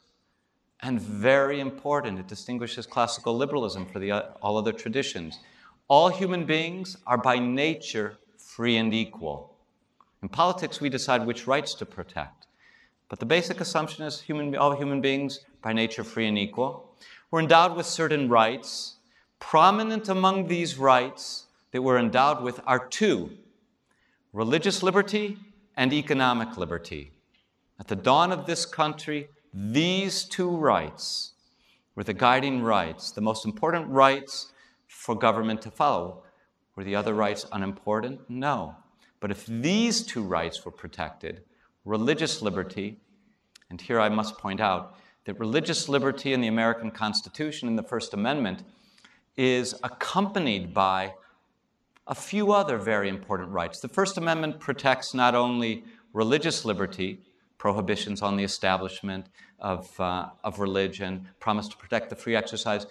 and 0.82 1.01
very 1.01 1.62
important, 1.62 2.20
it 2.20 2.27
distinguishes 2.27 2.86
classical 2.86 3.36
liberalism 3.36 3.86
from 3.86 4.12
uh, 4.12 4.22
all 4.41 4.58
other 4.58 4.74
traditions. 4.74 5.39
All 5.88 6.10
human 6.10 6.46
beings 6.46 6.98
are 7.08 7.17
by 7.17 7.39
nature 7.39 8.17
free 8.38 8.75
and 8.75 8.93
equal. 8.93 9.55
In 10.22 10.27
politics, 10.27 10.82
we 10.82 10.89
decide 10.89 11.25
which 11.25 11.48
rights 11.48 11.74
to 11.75 11.86
protect. 11.86 12.48
But 13.10 13.20
the 13.20 13.25
basic 13.25 13.62
assumption 13.62 14.05
is 14.05 14.20
human, 14.20 14.55
all 14.58 14.75
human 14.75 15.00
beings, 15.00 15.39
by 15.62 15.72
nature, 15.72 16.03
free 16.03 16.27
and 16.27 16.38
equal 16.38 16.93
were 17.32 17.39
endowed 17.39 17.75
with 17.75 17.86
certain 17.86 18.29
rights. 18.29 18.98
Prominent 19.39 20.10
among 20.10 20.48
these 20.48 20.77
rights 20.77 21.46
that 21.74 21.82
we're 21.82 21.98
endowed 21.98 22.42
with 22.42 22.62
are 22.65 22.88
two 22.88 23.32
religious 24.32 24.82
liberty 24.82 25.38
and 25.75 25.92
economic 25.92 26.56
liberty. 26.56 27.12
At 27.80 27.88
the 27.88 27.96
dawn 27.96 28.32
of 28.32 28.46
this 28.46 28.65
country, 28.65 29.27
these 29.53 30.24
two 30.24 30.56
rights 30.56 31.34
were 31.96 32.03
the 32.03 32.13
guiding 32.13 32.62
rights, 32.62 33.12
the 33.12 33.22
most 33.22 33.46
important 33.46 33.89
rights 33.89 34.54
for 34.88 35.15
government 35.15 35.62
to 35.63 35.71
follow. 35.71 36.24
Were 36.76 36.84
the 36.84 36.95
other 36.95 37.15
rights 37.15 37.45
unimportant? 37.52 38.21
No. 38.30 38.76
But 39.19 39.32
if 39.32 39.45
these 39.48 40.04
two 40.04 40.24
rights 40.24 40.63
were 40.63 40.71
protected, 40.71 41.41
religious 41.86 42.41
liberty, 42.41 43.00
and 43.71 43.82
here 43.82 44.00
I 44.00 44.10
must 44.10 44.38
point 44.38 44.62
out 44.62 44.95
that 45.26 45.39
religious 45.39 45.89
liberty 45.89 46.34
in 46.34 46.41
the 46.41 46.48
American 46.48 46.91
Constitution 46.91 47.67
in 47.67 47.76
the 47.76 47.84
First 47.84 48.13
Amendment 48.13 48.63
is 49.38 49.74
accompanied 49.84 50.74
by 50.74 51.13
a 52.08 52.16
few 52.16 52.52
other 52.52 52.78
very 52.78 53.10
important 53.10 53.50
rights. 53.50 53.80
The 53.80 53.88
First 53.88 54.18
Amendment 54.18 54.60
protects 54.60 55.13
not 55.13 55.36
only 55.36 55.86
religious 56.12 56.66
liberty, 56.66 57.22
prohibitions 57.58 58.22
on 58.22 58.36
the 58.36 58.44
establishment 58.44 59.28
of, 59.60 59.98
uh, 60.00 60.30
of 60.44 60.60
religion, 60.60 61.30
promise 61.39 61.68
to 61.70 61.78
protect 61.78 62.10
the 62.10 62.16
free 62.16 62.36
exercise. 62.36 62.86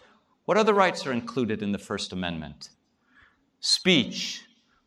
What 0.46 0.57
other 0.57 0.72
rights 0.72 1.07
are 1.07 1.12
included 1.12 1.62
in 1.62 1.72
the 1.72 1.79
First 1.79 2.12
Amendment? 2.12 2.70
Speech, 3.61 4.46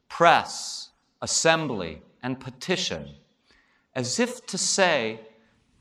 press, 0.09 0.89
assembly, 1.21 2.01
and 2.23 2.39
petition. 2.39 3.15
As 3.93 4.19
if 4.19 4.45
to 4.47 4.57
say, 4.57 5.19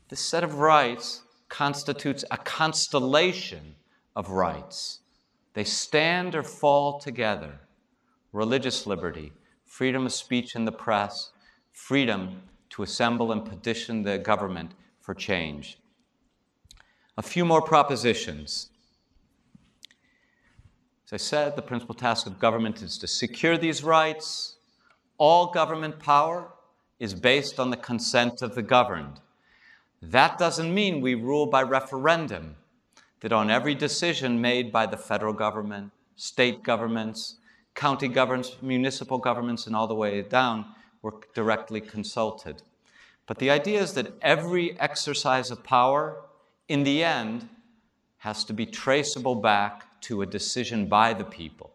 this 0.09 0.19
set 0.19 0.43
of 0.43 0.59
rights 0.59 1.23
constitutes 1.49 2.23
a 2.29 2.37
constellation 2.37 3.75
of 4.15 4.29
rights. 4.29 4.99
They 5.55 5.63
stand 5.63 6.35
or 6.35 6.43
fall 6.43 6.99
together 6.99 7.59
religious 8.35 8.85
liberty, 8.85 9.31
freedom 9.63 10.05
of 10.05 10.11
speech 10.11 10.55
in 10.55 10.65
the 10.65 10.71
press, 10.71 11.31
freedom 11.71 12.41
to 12.69 12.83
assemble 12.83 13.31
and 13.31 13.45
petition 13.45 14.03
the 14.03 14.17
government 14.17 14.73
for 14.99 15.13
change. 15.13 15.77
A 17.17 17.21
few 17.21 17.45
more 17.45 17.61
propositions. 17.61 18.69
As 21.05 21.13
I 21.13 21.17
said, 21.17 21.55
the 21.55 21.61
principal 21.61 21.95
task 21.95 22.27
of 22.27 22.37
government 22.37 22.81
is 22.81 22.97
to 22.97 23.07
secure 23.07 23.57
these 23.57 23.83
rights. 23.83 24.55
All 25.17 25.51
government 25.51 25.99
power 25.99 26.51
is 26.99 27.13
based 27.13 27.57
on 27.57 27.69
the 27.69 27.77
consent 27.77 28.41
of 28.41 28.53
the 28.53 28.61
governed. 28.61 29.21
That 30.01 30.37
doesn't 30.37 30.73
mean 30.73 30.99
we 30.99 31.15
rule 31.15 31.45
by 31.45 31.61
referendum, 31.61 32.57
that 33.21 33.31
on 33.31 33.49
every 33.49 33.75
decision 33.75 34.41
made 34.41 34.73
by 34.73 34.87
the 34.87 34.97
federal 34.97 35.33
government, 35.33 35.91
state 36.17 36.63
governments, 36.63 37.35
county 37.75 38.07
governments, 38.07 38.55
municipal 38.61 39.17
governments, 39.17 39.67
and 39.67 39.75
all 39.75 39.87
the 39.87 39.95
way 39.95 40.21
down, 40.21 40.65
we're 41.01 41.11
directly 41.33 41.81
consulted. 41.81 42.63
But 43.27 43.37
the 43.39 43.51
idea 43.51 43.81
is 43.81 43.93
that 43.93 44.13
every 44.21 44.79
exercise 44.79 45.51
of 45.51 45.63
power, 45.63 46.21
in 46.67 46.83
the 46.83 47.03
end, 47.03 47.49
has 48.17 48.43
to 48.45 48.53
be 48.53 48.65
traceable 48.65 49.35
back 49.35 50.01
to 50.01 50.21
a 50.21 50.25
decision 50.25 50.87
by 50.87 51.13
the 51.13 51.25
people. 51.25 51.73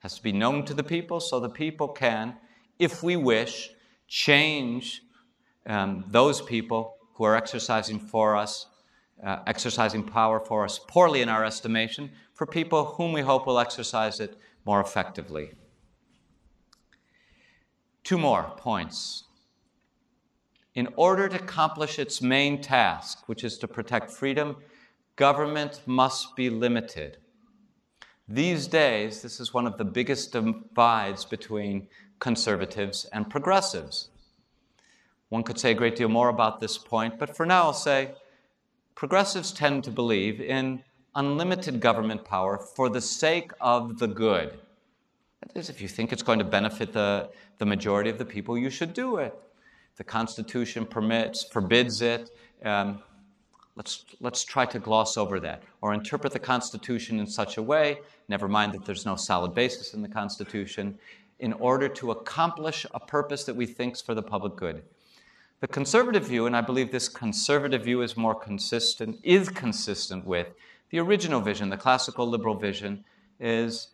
Has 0.00 0.16
to 0.16 0.22
be 0.22 0.32
known 0.32 0.64
to 0.64 0.74
the 0.74 0.82
people 0.82 1.20
so 1.20 1.38
the 1.38 1.48
people 1.48 1.88
can, 1.88 2.34
if 2.78 3.02
we 3.02 3.16
wish, 3.16 3.70
change 4.08 5.02
um, 5.66 6.04
those 6.08 6.42
people 6.42 6.96
who 7.14 7.24
are 7.24 7.36
exercising 7.36 8.00
for 8.00 8.36
us, 8.36 8.66
uh, 9.22 9.38
exercising 9.46 10.02
power 10.02 10.40
for 10.40 10.64
us 10.64 10.80
poorly 10.88 11.22
in 11.22 11.28
our 11.28 11.44
estimation, 11.44 12.10
for 12.34 12.46
people 12.46 12.84
whom 12.84 13.12
we 13.12 13.20
hope 13.20 13.46
will 13.46 13.58
exercise 13.58 14.18
it 14.18 14.36
more 14.64 14.80
effectively. 14.80 15.52
Two 18.04 18.18
more 18.18 18.52
points. 18.56 19.24
In 20.74 20.88
order 20.96 21.28
to 21.28 21.36
accomplish 21.36 21.98
its 21.98 22.22
main 22.22 22.60
task, 22.60 23.24
which 23.26 23.44
is 23.44 23.58
to 23.58 23.68
protect 23.68 24.10
freedom, 24.10 24.56
government 25.16 25.82
must 25.86 26.34
be 26.34 26.48
limited. 26.48 27.18
These 28.28 28.66
days, 28.68 29.20
this 29.20 29.40
is 29.40 29.52
one 29.52 29.66
of 29.66 29.76
the 29.76 29.84
biggest 29.84 30.32
divides 30.32 31.24
between 31.24 31.88
conservatives 32.18 33.04
and 33.12 33.28
progressives. 33.28 34.08
One 35.28 35.42
could 35.42 35.58
say 35.58 35.72
a 35.72 35.74
great 35.74 35.96
deal 35.96 36.08
more 36.08 36.28
about 36.28 36.60
this 36.60 36.78
point, 36.78 37.18
but 37.18 37.36
for 37.36 37.44
now 37.44 37.64
I'll 37.64 37.72
say 37.72 38.14
progressives 38.94 39.52
tend 39.52 39.84
to 39.84 39.90
believe 39.90 40.40
in 40.40 40.82
unlimited 41.14 41.80
government 41.80 42.24
power 42.24 42.58
for 42.58 42.88
the 42.88 43.00
sake 43.00 43.52
of 43.60 43.98
the 43.98 44.08
good. 44.08 44.58
That 45.40 45.58
is, 45.58 45.68
if 45.68 45.80
you 45.80 45.88
think 45.88 46.12
it's 46.12 46.22
going 46.22 46.38
to 46.38 46.44
benefit 46.44 46.92
the, 46.92 47.28
the 47.58 47.66
majority 47.66 48.10
of 48.10 48.18
the 48.18 48.24
people, 48.24 48.56
you 48.56 48.70
should 48.70 48.94
do 48.94 49.16
it. 49.16 49.34
The 49.96 50.04
Constitution 50.04 50.86
permits, 50.86 51.44
forbids 51.44 52.00
it. 52.00 52.30
Um, 52.64 53.02
let's, 53.76 54.04
let's 54.20 54.44
try 54.44 54.64
to 54.66 54.78
gloss 54.78 55.16
over 55.16 55.40
that 55.40 55.62
or 55.80 55.92
interpret 55.92 56.32
the 56.32 56.38
Constitution 56.38 57.18
in 57.20 57.26
such 57.26 57.56
a 57.56 57.62
way, 57.62 57.98
never 58.28 58.48
mind 58.48 58.72
that 58.72 58.84
there's 58.84 59.04
no 59.04 59.16
solid 59.16 59.54
basis 59.54 59.94
in 59.94 60.02
the 60.02 60.08
Constitution, 60.08 60.98
in 61.40 61.52
order 61.54 61.88
to 61.88 62.12
accomplish 62.12 62.86
a 62.94 63.00
purpose 63.00 63.44
that 63.44 63.56
we 63.56 63.66
think 63.66 63.94
is 63.94 64.00
for 64.00 64.14
the 64.14 64.22
public 64.22 64.54
good. 64.56 64.82
The 65.60 65.68
conservative 65.68 66.26
view, 66.26 66.46
and 66.46 66.56
I 66.56 66.60
believe 66.60 66.90
this 66.90 67.08
conservative 67.08 67.84
view 67.84 68.02
is 68.02 68.16
more 68.16 68.34
consistent, 68.34 69.18
is 69.22 69.48
consistent 69.48 70.24
with 70.24 70.48
the 70.92 71.00
original 71.00 71.40
vision, 71.40 71.70
the 71.70 71.76
classical 71.76 72.28
liberal 72.28 72.54
vision, 72.54 73.02
is 73.40 73.88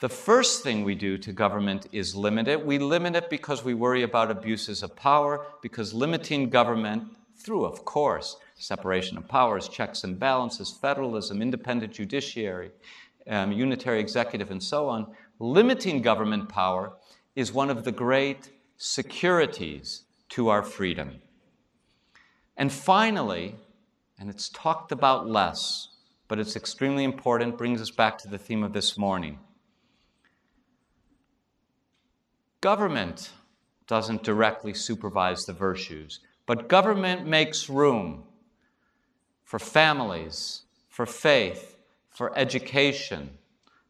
the 0.00 0.08
first 0.08 0.62
thing 0.62 0.84
we 0.84 0.96
do 0.96 1.16
to 1.16 1.32
government 1.32 1.86
is 1.92 2.16
limit 2.16 2.48
it. 2.48 2.66
We 2.66 2.78
limit 2.78 3.14
it 3.14 3.30
because 3.30 3.64
we 3.64 3.72
worry 3.72 4.02
about 4.02 4.30
abuses 4.30 4.82
of 4.82 4.94
power, 4.96 5.46
because 5.62 5.94
limiting 5.94 6.50
government, 6.50 7.04
through, 7.36 7.64
of 7.64 7.84
course, 7.84 8.36
separation 8.56 9.16
of 9.16 9.28
powers, 9.28 9.68
checks 9.68 10.02
and 10.02 10.18
balances, 10.18 10.70
federalism, 10.70 11.40
independent 11.40 11.92
judiciary, 11.92 12.72
um, 13.28 13.52
unitary 13.52 14.00
executive, 14.00 14.50
and 14.50 14.62
so 14.62 14.88
on, 14.88 15.06
limiting 15.38 16.02
government 16.02 16.48
power 16.48 16.92
is 17.36 17.52
one 17.52 17.70
of 17.70 17.84
the 17.84 17.92
great 17.92 18.50
securities 18.78 20.02
to 20.30 20.48
our 20.48 20.64
freedom. 20.64 21.22
And 22.56 22.72
finally, 22.72 23.54
and 24.18 24.30
it's 24.30 24.48
talked 24.48 24.92
about 24.92 25.28
less, 25.28 25.88
but 26.28 26.38
it's 26.38 26.56
extremely 26.56 27.04
important, 27.04 27.58
brings 27.58 27.80
us 27.80 27.90
back 27.90 28.18
to 28.18 28.28
the 28.28 28.38
theme 28.38 28.62
of 28.62 28.72
this 28.72 28.96
morning. 28.96 29.38
Government 32.60 33.30
doesn't 33.86 34.22
directly 34.22 34.74
supervise 34.74 35.44
the 35.44 35.52
virtues, 35.52 36.20
but 36.46 36.68
government 36.68 37.26
makes 37.26 37.68
room 37.68 38.24
for 39.44 39.58
families, 39.58 40.62
for 40.88 41.06
faith, 41.06 41.76
for 42.10 42.36
education, 42.36 43.30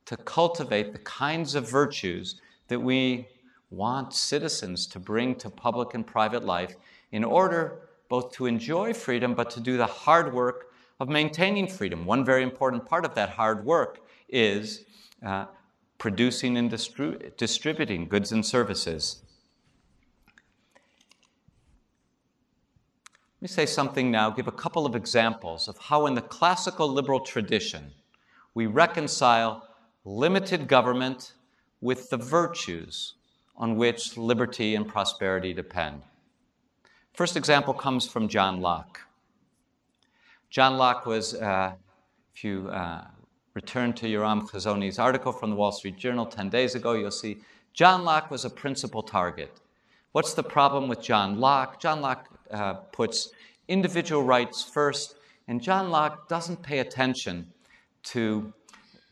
to 0.05 0.17
cultivate 0.17 0.93
the 0.93 0.99
kinds 0.99 1.55
of 1.55 1.69
virtues 1.69 2.41
that 2.69 2.81
we 2.81 3.29
want 3.71 4.13
citizens 4.13 4.87
to 4.87 4.99
bring 4.99 5.35
to 5.35 5.51
public 5.51 5.95
and 5.95 6.07
private 6.07 6.45
life 6.45 6.77
in 7.13 7.25
order 7.25 7.86
both 8.09 8.33
to 8.33 8.47
enjoy 8.47 8.93
freedom 8.93 9.35
but 9.35 9.51
to 9.51 9.61
do 9.61 9.77
the 9.77 9.87
hard 9.87 10.33
work 10.33 10.73
of 11.01 11.09
maintaining 11.09 11.67
freedom. 11.67 12.07
One 12.07 12.25
very 12.25 12.43
important 12.43 12.87
part 12.87 13.05
of 13.05 13.15
that 13.15 13.31
hard 13.31 13.65
work 13.65 14.01
is 14.29 14.85
uh, 15.25 15.47
producing 15.99 16.57
and 16.57 16.71
distri- 16.71 17.37
distributing 17.37 18.09
goods 18.09 18.33
and 18.33 18.45
services. 18.45 19.23
Let 23.37 23.43
me 23.43 23.49
say 23.49 23.67
something 23.67 24.11
now, 24.11 24.31
give 24.31 24.49
a 24.49 24.53
couple 24.53 24.87
of 24.87 24.97
examples 24.97 25.69
of 25.69 25.77
how, 25.77 26.07
in 26.07 26.15
the 26.15 26.23
classical 26.23 26.89
liberal 26.89 27.21
tradition, 27.21 27.93
we 28.55 28.67
reconcile 28.67 29.69
limited 30.05 30.67
government 30.69 31.35
with 31.83 32.09
the 32.09 32.17
virtues 32.17 33.15
on 33.57 33.77
which 33.77 34.17
liberty 34.17 34.75
and 34.75 34.89
prosperity 34.89 35.53
depend. 35.53 36.03
First 37.17 37.39
example 37.39 37.73
comes 37.73 38.07
from 38.07 38.29
John 38.29 38.61
Locke. 38.61 39.01
John 40.51 40.77
Locke 40.77 41.07
was, 41.07 41.33
uh, 41.33 41.73
if 42.35 42.45
you 42.45 42.69
uh, 42.69 43.07
return 43.55 43.95
to 43.95 44.07
Yoram 44.07 44.47
Hazony's 44.51 44.99
article 44.99 45.33
from 45.33 45.49
the 45.49 45.57
Wall 45.57 45.73
Street 45.73 45.97
Journal 45.97 46.27
10 46.27 46.51
days 46.51 46.75
ago, 46.75 46.93
you'll 46.93 47.11
see 47.11 47.39
John 47.73 48.05
Locke 48.05 48.31
was 48.31 48.45
a 48.45 48.51
principal 48.51 49.03
target. 49.03 49.51
What's 50.13 50.35
the 50.35 50.43
problem 50.43 50.89
with 50.89 51.01
John 51.01 51.41
Locke? 51.41 51.81
John 51.81 52.03
Locke 52.03 52.29
uh, 52.51 52.75
puts 52.75 53.31
individual 53.67 54.23
rights 54.23 54.63
first, 54.63 55.17
and 55.49 55.63
John 55.63 55.89
Locke 55.89 56.29
doesn't 56.29 56.63
pay 56.63 56.81
attention 56.81 57.47
to 58.13 58.53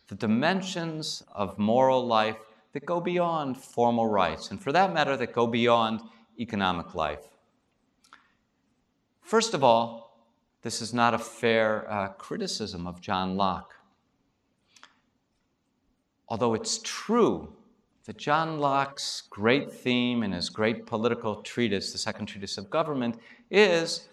the 0.08 0.14
dimensions 0.14 1.22
of 1.32 1.58
moral 1.58 2.06
life 2.06 2.36
that 2.74 2.84
go 2.84 3.00
beyond 3.00 3.56
formal 3.56 4.08
rights, 4.08 4.50
and 4.50 4.62
for 4.62 4.72
that 4.72 4.92
matter, 4.92 5.16
that 5.16 5.32
go 5.32 5.46
beyond 5.46 6.02
economic 6.38 6.94
life. 6.94 7.30
First 9.24 9.54
of 9.54 9.64
all, 9.64 10.20
this 10.60 10.82
is 10.82 10.92
not 10.92 11.14
a 11.14 11.18
fair 11.18 11.90
uh, 11.90 12.08
criticism 12.08 12.86
of 12.86 13.00
John 13.00 13.36
Locke. 13.36 13.74
Although 16.28 16.52
it's 16.52 16.78
true 16.84 17.50
that 18.04 18.18
John 18.18 18.58
Locke's 18.58 19.22
great 19.30 19.72
theme 19.72 20.22
in 20.22 20.32
his 20.32 20.50
great 20.50 20.84
political 20.84 21.36
treatise, 21.36 21.90
the 21.90 21.98
Second 21.98 22.26
Treatise 22.26 22.58
of 22.58 22.68
Government, 22.68 23.18
is 23.50 24.08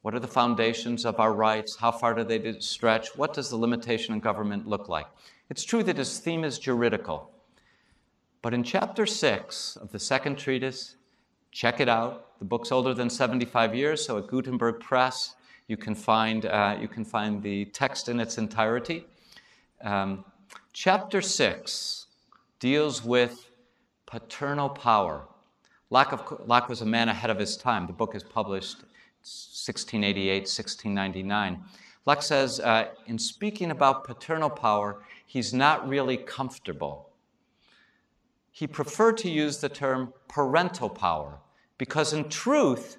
what 0.00 0.14
are 0.14 0.20
the 0.20 0.26
foundations 0.26 1.04
of 1.04 1.20
our 1.20 1.34
rights? 1.34 1.76
How 1.76 1.92
far 1.92 2.14
do 2.14 2.24
they 2.24 2.58
stretch? 2.60 3.14
What 3.14 3.34
does 3.34 3.50
the 3.50 3.56
limitation 3.56 4.14
in 4.14 4.20
government 4.20 4.66
look 4.66 4.88
like? 4.88 5.06
It's 5.50 5.64
true 5.64 5.82
that 5.82 5.98
his 5.98 6.18
theme 6.18 6.44
is 6.44 6.58
juridical. 6.58 7.30
But 8.40 8.54
in 8.54 8.62
chapter 8.62 9.04
6 9.04 9.76
of 9.76 9.92
the 9.92 9.98
second 9.98 10.38
treatise, 10.38 10.96
check 11.56 11.80
it 11.80 11.88
out. 11.88 12.38
The 12.38 12.44
book's 12.44 12.70
older 12.70 12.92
than 12.92 13.08
75 13.08 13.74
years, 13.74 14.04
so 14.04 14.18
at 14.18 14.26
Gutenberg 14.26 14.78
Press, 14.78 15.36
you 15.68 15.78
can 15.78 15.94
find, 15.94 16.44
uh, 16.44 16.76
you 16.78 16.86
can 16.86 17.02
find 17.02 17.42
the 17.42 17.64
text 17.64 18.10
in 18.10 18.20
its 18.20 18.36
entirety. 18.36 19.06
Um, 19.80 20.26
chapter 20.74 21.22
6 21.22 22.08
deals 22.60 23.02
with 23.02 23.50
paternal 24.04 24.68
power. 24.68 25.28
Locke, 25.88 26.12
of, 26.12 26.46
Locke 26.46 26.68
was 26.68 26.82
a 26.82 26.86
man 26.86 27.08
ahead 27.08 27.30
of 27.30 27.38
his 27.38 27.56
time. 27.56 27.86
The 27.86 27.94
book 27.94 28.14
is 28.14 28.22
published 28.22 28.80
1688, 29.22 30.40
1699. 30.40 31.64
Locke 32.04 32.22
says, 32.22 32.60
uh, 32.60 32.88
in 33.06 33.18
speaking 33.18 33.70
about 33.70 34.04
paternal 34.04 34.50
power, 34.50 35.02
he's 35.24 35.54
not 35.54 35.88
really 35.88 36.18
comfortable. 36.18 37.08
He 38.52 38.66
preferred 38.66 39.16
to 39.18 39.30
use 39.30 39.56
the 39.56 39.70
term 39.70 40.12
parental 40.28 40.90
power 40.90 41.40
because, 41.78 42.12
in 42.12 42.28
truth, 42.28 42.98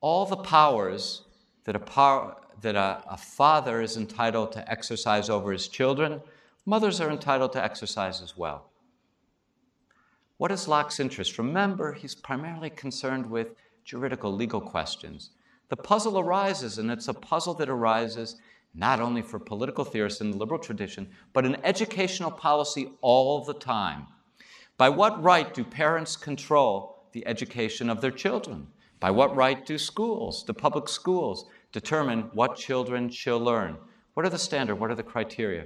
all 0.00 0.26
the 0.26 0.36
powers 0.36 1.22
that 1.64 1.76
a, 1.76 1.80
power, 1.80 2.36
that 2.60 2.76
a, 2.76 3.02
a 3.10 3.16
father 3.16 3.80
is 3.80 3.96
entitled 3.96 4.52
to 4.52 4.70
exercise 4.70 5.28
over 5.28 5.52
his 5.52 5.68
children, 5.68 6.20
mothers 6.64 7.00
are 7.00 7.10
entitled 7.10 7.52
to 7.52 7.62
exercise 7.62 8.20
as 8.22 8.36
well. 8.36 8.70
What 10.38 10.52
is 10.52 10.68
Locke's 10.68 11.00
interest? 11.00 11.38
Remember, 11.38 11.92
he's 11.92 12.14
primarily 12.14 12.70
concerned 12.70 13.30
with 13.30 13.54
juridical 13.84 14.32
legal 14.32 14.60
questions. 14.60 15.30
The 15.68 15.76
puzzle 15.76 16.18
arises, 16.18 16.78
and 16.78 16.90
it's 16.90 17.08
a 17.08 17.14
puzzle 17.14 17.54
that 17.54 17.70
arises 17.70 18.36
not 18.74 19.00
only 19.00 19.22
for 19.22 19.38
political 19.38 19.84
theorists 19.84 20.20
in 20.20 20.30
the 20.30 20.36
liberal 20.36 20.60
tradition, 20.60 21.08
but 21.32 21.46
in 21.46 21.56
educational 21.64 22.30
policy 22.30 22.92
all 23.00 23.42
the 23.42 23.54
time. 23.54 24.06
By 24.76 24.90
what 24.90 25.22
right 25.22 25.52
do 25.54 25.64
parents 25.64 26.16
control 26.16 26.95
the 27.16 27.26
education 27.26 27.88
of 27.88 28.02
their 28.02 28.10
children? 28.10 28.66
By 29.00 29.10
what 29.10 29.34
right 29.34 29.64
do 29.64 29.78
schools, 29.78 30.44
the 30.44 30.52
public 30.52 30.86
schools, 30.86 31.46
determine 31.72 32.28
what 32.34 32.56
children 32.56 33.08
shall 33.08 33.40
learn? 33.40 33.78
What 34.12 34.26
are 34.26 34.28
the 34.28 34.38
standards? 34.38 34.78
What 34.78 34.90
are 34.90 34.94
the 34.94 35.02
criteria? 35.02 35.64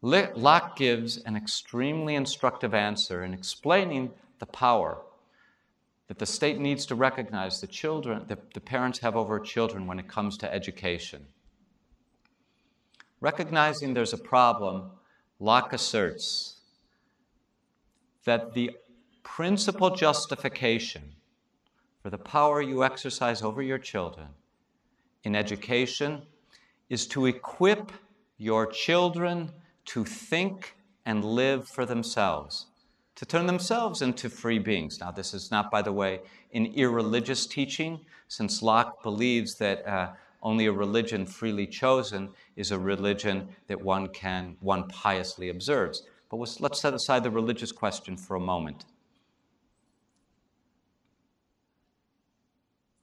Locke 0.00 0.76
gives 0.76 1.16
an 1.24 1.34
extremely 1.34 2.14
instructive 2.14 2.72
answer 2.72 3.24
in 3.24 3.34
explaining 3.34 4.12
the 4.38 4.46
power 4.46 4.98
that 6.06 6.20
the 6.20 6.26
state 6.26 6.60
needs 6.60 6.86
to 6.86 6.94
recognize 6.94 7.60
the 7.60 7.66
children 7.66 8.26
that 8.28 8.54
the 8.54 8.60
parents 8.60 9.00
have 9.00 9.16
over 9.16 9.40
children 9.40 9.88
when 9.88 9.98
it 9.98 10.06
comes 10.06 10.36
to 10.36 10.54
education. 10.54 11.26
Recognizing 13.20 13.92
there's 13.92 14.12
a 14.12 14.18
problem, 14.18 14.92
Locke 15.40 15.72
asserts 15.72 16.60
that 18.24 18.54
the 18.54 18.70
principal 19.34 19.90
justification 19.90 21.02
for 22.00 22.08
the 22.08 22.16
power 22.16 22.62
you 22.62 22.84
exercise 22.84 23.42
over 23.42 23.60
your 23.60 23.78
children 23.78 24.28
in 25.24 25.34
education 25.34 26.22
is 26.88 27.04
to 27.08 27.26
equip 27.26 27.90
your 28.38 28.64
children 28.64 29.50
to 29.84 30.04
think 30.04 30.76
and 31.04 31.24
live 31.24 31.66
for 31.66 31.84
themselves 31.84 32.66
to 33.16 33.26
turn 33.26 33.46
themselves 33.46 34.02
into 34.02 34.30
free 34.30 34.60
beings. 34.60 35.00
Now, 35.00 35.10
this 35.10 35.34
is 35.34 35.50
not, 35.50 35.68
by 35.68 35.82
the 35.82 35.92
way, 35.92 36.20
an 36.52 36.66
irreligious 36.66 37.44
teaching, 37.46 38.00
since 38.28 38.62
Locke 38.62 39.02
believes 39.02 39.56
that 39.56 39.84
uh, 39.86 40.12
only 40.42 40.66
a 40.66 40.72
religion 40.72 41.26
freely 41.26 41.66
chosen 41.66 42.30
is 42.54 42.70
a 42.70 42.78
religion 42.78 43.48
that 43.66 43.80
one 43.80 44.08
can, 44.08 44.56
one 44.60 44.88
piously 44.88 45.48
observes. 45.48 46.04
But 46.28 46.36
let's 46.60 46.80
set 46.80 46.94
aside 46.94 47.22
the 47.24 47.30
religious 47.30 47.70
question 47.70 48.16
for 48.16 48.36
a 48.36 48.40
moment. 48.40 48.84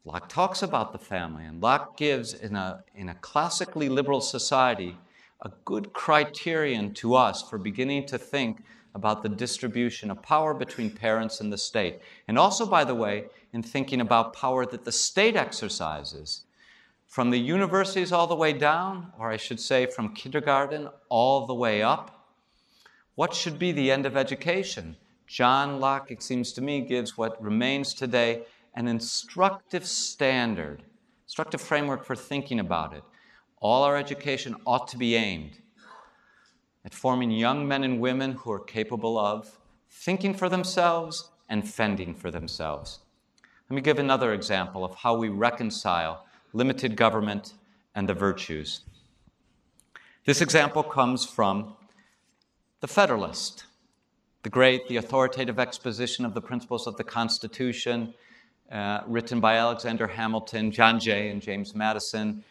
Locke 0.04 0.30
talks 0.30 0.64
about 0.64 0.92
the 0.92 0.98
family, 0.98 1.46
and 1.46 1.62
Locke 1.62 1.96
gives, 1.96 2.34
in 2.34 2.56
a, 2.56 2.84
in 2.96 3.10
a 3.10 3.16
classically 3.16 3.88
liberal 3.88 4.22
society, 4.22 4.98
a 5.42 5.52
good 5.64 5.94
criterion 5.94 6.94
to 6.96 7.16
us 7.16 7.48
for 7.48 7.58
beginning 7.58 8.08
to 8.08 8.18
think 8.18 8.64
about 8.96 9.22
the 9.22 9.30
distribution 9.30 10.10
of 10.12 10.22
power 10.22 10.54
between 10.54 10.90
parents 10.90 11.40
and 11.40 11.54
the 11.54 11.58
state. 11.58 12.00
And 12.28 12.38
also, 12.38 12.66
by 12.66 12.84
the 12.84 12.96
way, 12.96 13.26
in 13.54 13.64
thinking 13.64 14.02
about 14.02 14.34
power 14.34 14.66
that 14.66 14.86
the 14.86 14.92
state 14.92 15.36
exercises 15.36 16.46
from 17.08 17.30
the 17.30 17.40
universities 17.40 18.12
all 18.12 18.28
the 18.28 18.36
way 18.36 18.54
down, 18.54 19.12
or 19.20 19.32
I 19.32 19.38
should 19.38 19.60
say 19.60 19.86
from 19.86 20.16
kindergarten 20.16 20.90
all 21.10 21.46
the 21.46 21.54
way 21.54 21.82
up. 21.82 22.26
What 23.16 23.34
should 23.34 23.60
be 23.60 23.72
the 23.72 23.92
end 23.92 24.06
of 24.06 24.18
education? 24.18 24.96
John 25.28 25.80
Locke, 25.80 26.12
it 26.12 26.24
seems 26.24 26.52
to 26.54 26.62
me, 26.62 26.82
gives 26.82 27.18
what 27.18 27.42
remains 27.42 27.94
today 27.94 28.44
an 28.74 28.88
instructive 28.88 29.86
standard, 29.86 30.84
instructive 31.26 31.62
framework 31.62 32.06
for 32.06 32.16
thinking 32.16 32.60
about 32.60 32.94
it. 32.94 33.04
All 33.60 33.84
our 33.84 33.98
education 33.98 34.56
ought 34.66 34.88
to 34.90 34.98
be 34.98 35.16
aimed 35.16 35.58
at 36.84 36.94
forming 36.94 37.32
young 37.32 37.68
men 37.68 37.84
and 37.84 38.00
women 38.00 38.34
who 38.34 38.52
are 38.52 38.60
capable 38.60 39.20
of 39.20 39.60
thinking 39.90 40.34
for 40.34 40.50
themselves 40.50 41.30
and 41.50 41.70
fending 41.70 42.16
for 42.16 42.32
themselves. 42.32 43.00
Let 43.70 43.76
me 43.76 43.82
give 43.82 44.00
another 44.00 44.34
example 44.34 44.84
of 44.84 44.96
how 44.96 45.16
we 45.16 45.30
reconcile 45.30 46.26
limited 46.54 46.96
government, 46.96 47.54
and 47.96 48.08
the 48.08 48.14
virtues. 48.14 48.82
This 50.26 50.42
example 50.42 50.84
comes 50.84 51.26
from 51.26 51.76
The 52.80 52.88
Federalist, 52.88 53.66
the 54.44 54.50
great, 54.50 54.88
the 54.88 54.98
authoritative 54.98 55.60
exposition 55.60 56.26
of 56.26 56.34
the 56.34 56.42
principles 56.42 56.88
of 56.88 56.98
the 56.98 57.04
Constitution, 57.04 58.14
uh, 58.72 59.02
written 59.06 59.40
by 59.40 59.58
Alexander 59.58 60.08
Hamilton, 60.08 60.72
John 60.72 61.00
Jay, 61.00 61.30
and 61.30 61.42
James 61.42 61.76
Madison, 61.76 62.44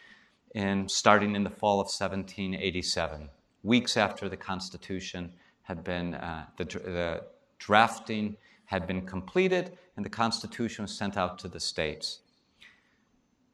in, 0.55 0.89
starting 0.89 1.35
in 1.35 1.45
the 1.45 1.51
fall 1.51 1.81
of 1.81 1.87
1787, 1.87 3.29
weeks 3.63 3.97
after 3.97 4.29
the 4.29 4.37
Constitution 4.37 5.33
had 5.63 5.85
been, 5.85 6.15
uh, 6.15 6.47
the, 6.57 6.65
the 6.65 7.23
drafting 7.59 8.37
had 8.65 8.87
been 8.87 9.07
completed 9.07 9.77
and 9.97 10.05
the 10.05 10.11
Constitution 10.11 10.83
was 10.83 10.97
sent 10.97 11.17
out 11.17 11.39
to 11.39 11.49
the 11.49 11.61
states. 11.61 12.21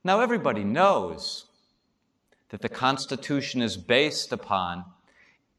Now, 0.04 0.20
everybody 0.20 0.64
knows 0.64 1.46
that 2.50 2.62
the 2.62 2.68
Constitution 2.68 3.60
is 3.60 3.76
based 3.76 4.32
upon 4.32 4.84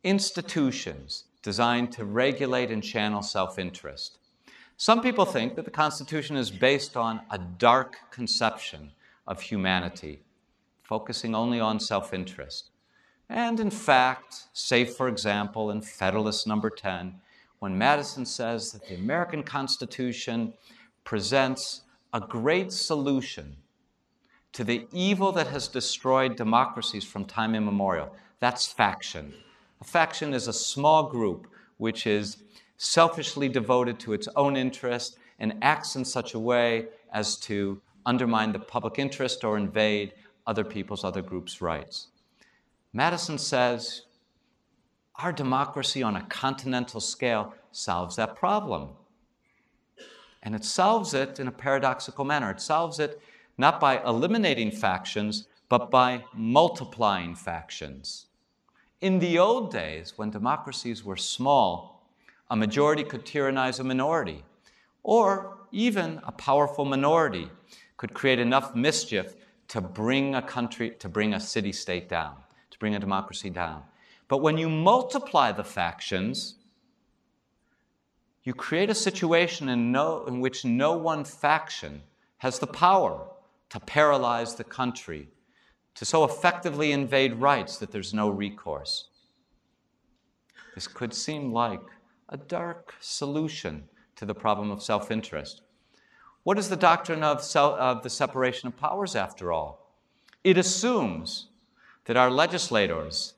institutions 0.04 1.26
designed 1.41 1.91
to 1.93 2.06
regulate 2.06 2.72
and 2.72 2.84
channel 2.84 3.22
self 3.22 3.60
interest. 3.60 4.16
Some 4.80 5.02
people 5.02 5.26
think 5.26 5.56
that 5.56 5.66
the 5.66 5.72
Constitution 5.72 6.38
is 6.38 6.52
based 6.52 6.96
on 6.96 7.22
a 7.32 7.40
dark 7.40 7.98
conception 8.12 8.92
of 9.26 9.42
humanity, 9.42 10.22
focusing 10.84 11.34
only 11.34 11.60
on 11.60 11.80
self 11.80 12.13
interest. 12.13 12.70
And 13.28 13.60
in 13.60 13.72
fact, 13.72 14.44
say, 14.54 14.86
for 14.86 15.08
example, 15.08 15.72
in 15.72 15.82
Federalist 15.82 16.46
number 16.46 16.70
10, 16.70 17.16
when 17.58 17.76
Madison 17.76 18.24
says 18.24 18.72
that 18.72 18.88
the 18.88 18.94
American 18.94 19.42
Constitution 19.42 20.54
presents 21.04 21.82
a 22.13 22.20
great 22.20 22.72
solution 22.72 23.58
to 24.54 24.63
the 24.63 24.86
evil 24.94 25.32
that 25.32 25.48
has 25.48 25.68
destroyed 25.68 26.36
democracies 26.36 27.04
from 27.04 27.26
time 27.26 27.56
immemorial. 27.56 28.16
That's 28.40 28.68
faction. 28.68 29.34
A 29.82 29.84
faction 29.84 30.36
is 30.36 30.48
a 30.48 30.54
small 30.54 31.10
group 31.10 31.48
which 31.78 32.06
is 32.06 32.38
selfishly 32.78 33.50
devoted 33.50 34.00
to 34.00 34.13
its 34.13 34.28
own 34.36 34.56
interest 34.56 35.18
and 35.40 35.58
acts 35.62 35.96
in 35.96 36.06
such 36.06 36.34
a 36.34 36.40
way 36.40 36.88
as 37.12 37.38
to 37.38 37.82
undermine 38.06 38.52
the 38.52 38.60
public 38.60 39.00
interest 39.00 39.44
or 39.44 39.58
invade 39.58 40.13
other 40.46 40.63
people's, 40.63 41.04
other 41.04 41.22
groups' 41.22 41.62
rights. 41.62 42.08
Madison 42.94 43.38
says 43.38 44.04
our 45.16 45.32
democracy 45.32 46.04
on 46.04 46.16
a 46.16 46.26
continental 46.28 47.02
scale 47.02 47.54
solves 47.72 48.16
that 48.16 48.36
problem. 48.36 48.90
And 50.44 50.56
it 50.56 50.63
solves 50.63 51.13
it 51.13 51.40
in 51.40 51.48
a 51.48 51.52
paradoxical 51.52 52.24
manner. 52.24 52.52
It 52.52 52.62
solves 52.62 53.00
it 53.00 53.20
not 53.58 53.80
by 53.80 54.02
eliminating 54.04 54.72
factions, 54.72 55.48
but 55.68 55.90
by 55.90 56.24
multiplying 56.34 57.36
factions. 57.36 58.28
In 59.02 59.20
the 59.20 59.38
old 59.38 59.72
days, 59.72 60.13
when 60.16 60.30
democracies 60.30 61.04
were 61.04 61.18
small, 61.18 61.97
a 62.50 62.56
majority 62.56 63.04
could 63.04 63.26
tyrannize 63.26 63.80
a 63.80 63.84
minority, 63.84 64.44
or 65.04 65.58
even 65.72 66.22
a 66.26 66.32
powerful 66.32 66.86
minority 66.86 67.50
could 67.98 68.14
create 68.14 68.40
enough 68.40 68.76
mischief 68.76 69.36
to 69.68 69.82
bring 69.82 70.36
a 70.36 70.42
country, 70.42 70.92
to 70.92 71.10
bring 71.10 71.34
a 71.34 71.40
city 71.40 71.72
state 71.72 72.08
down, 72.08 72.36
to 72.72 72.80
bring 72.80 72.96
a 72.96 73.00
democracy 73.00 73.50
down. 73.50 73.84
But 74.28 74.38
when 74.38 74.58
you 74.58 74.70
multiply 74.70 75.52
the 75.52 75.64
factions, 75.64 76.56
you 78.44 78.54
create 78.54 78.90
a 78.90 78.96
situation 78.96 79.68
in, 79.68 79.92
no, 79.92 80.26
in 80.26 80.40
which 80.40 80.64
no 80.64 80.98
one 80.98 81.26
faction 81.26 82.04
has 82.38 82.60
the 82.60 82.68
power 82.68 83.28
to 83.70 83.80
paralyze 83.80 84.56
the 84.56 84.64
country, 84.64 85.28
to 85.96 86.06
so 86.06 86.24
effectively 86.24 86.92
invade 86.92 87.34
rights 87.36 87.78
that 87.78 87.92
there's 87.92 88.14
no 88.14 88.30
recourse. 88.30 89.10
This 90.76 90.88
could 90.88 91.14
seem 91.14 91.52
like 91.52 91.82
a 92.30 92.38
dark 92.38 92.96
solution 93.00 93.86
to 94.16 94.26
the 94.26 94.36
problem 94.36 94.72
of 94.72 94.82
self 94.82 95.12
interest. 95.12 95.62
What 96.44 96.58
is 96.58 96.70
the 96.70 96.78
doctrine 96.78 97.24
of, 97.24 97.44
self, 97.44 97.78
of 97.78 98.04
the 98.04 98.10
separation 98.10 98.68
of 98.68 98.78
powers, 98.78 99.16
after 99.16 99.52
all? 99.52 99.92
It 100.44 100.58
assumes 100.58 101.48
that 102.06 102.16
our 102.16 102.32
legislators, 102.32 103.34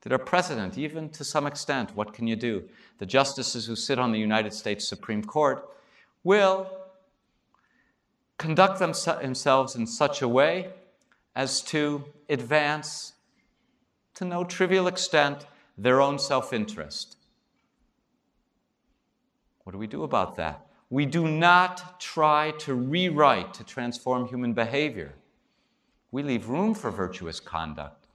that 0.00 0.12
our 0.12 0.18
president, 0.18 0.78
even 0.78 1.10
to 1.10 1.24
some 1.24 1.46
extent, 1.46 1.94
what 1.94 2.14
can 2.14 2.26
you 2.26 2.36
do? 2.36 2.64
The 2.98 3.06
justices 3.06 3.66
who 3.66 3.76
sit 3.76 3.98
on 3.98 4.12
the 4.12 4.18
United 4.18 4.54
States 4.54 4.88
Supreme 4.88 5.22
Court 5.22 5.68
will 6.24 6.70
conduct 8.38 8.78
themselves 8.78 9.76
in 9.76 9.86
such 9.86 10.22
a 10.22 10.28
way 10.28 10.70
as 11.36 11.60
to 11.60 12.04
advance, 12.30 13.12
to 14.14 14.24
no 14.24 14.42
trivial 14.42 14.86
extent, 14.86 15.44
their 15.76 16.00
own 16.00 16.18
self 16.18 16.52
interest. 16.52 17.17
What 19.68 19.72
do 19.72 19.78
we 19.78 19.86
do 19.86 20.04
about 20.04 20.36
that? 20.36 20.66
We 20.88 21.04
do 21.04 21.28
not 21.28 22.00
try 22.00 22.52
to 22.60 22.74
rewrite, 22.74 23.52
to 23.52 23.64
transform 23.64 24.26
human 24.26 24.54
behavior. 24.54 25.12
We 26.10 26.22
leave 26.22 26.48
room 26.48 26.72
for 26.72 26.90
virtuous 26.90 27.38
conduct. 27.38 28.06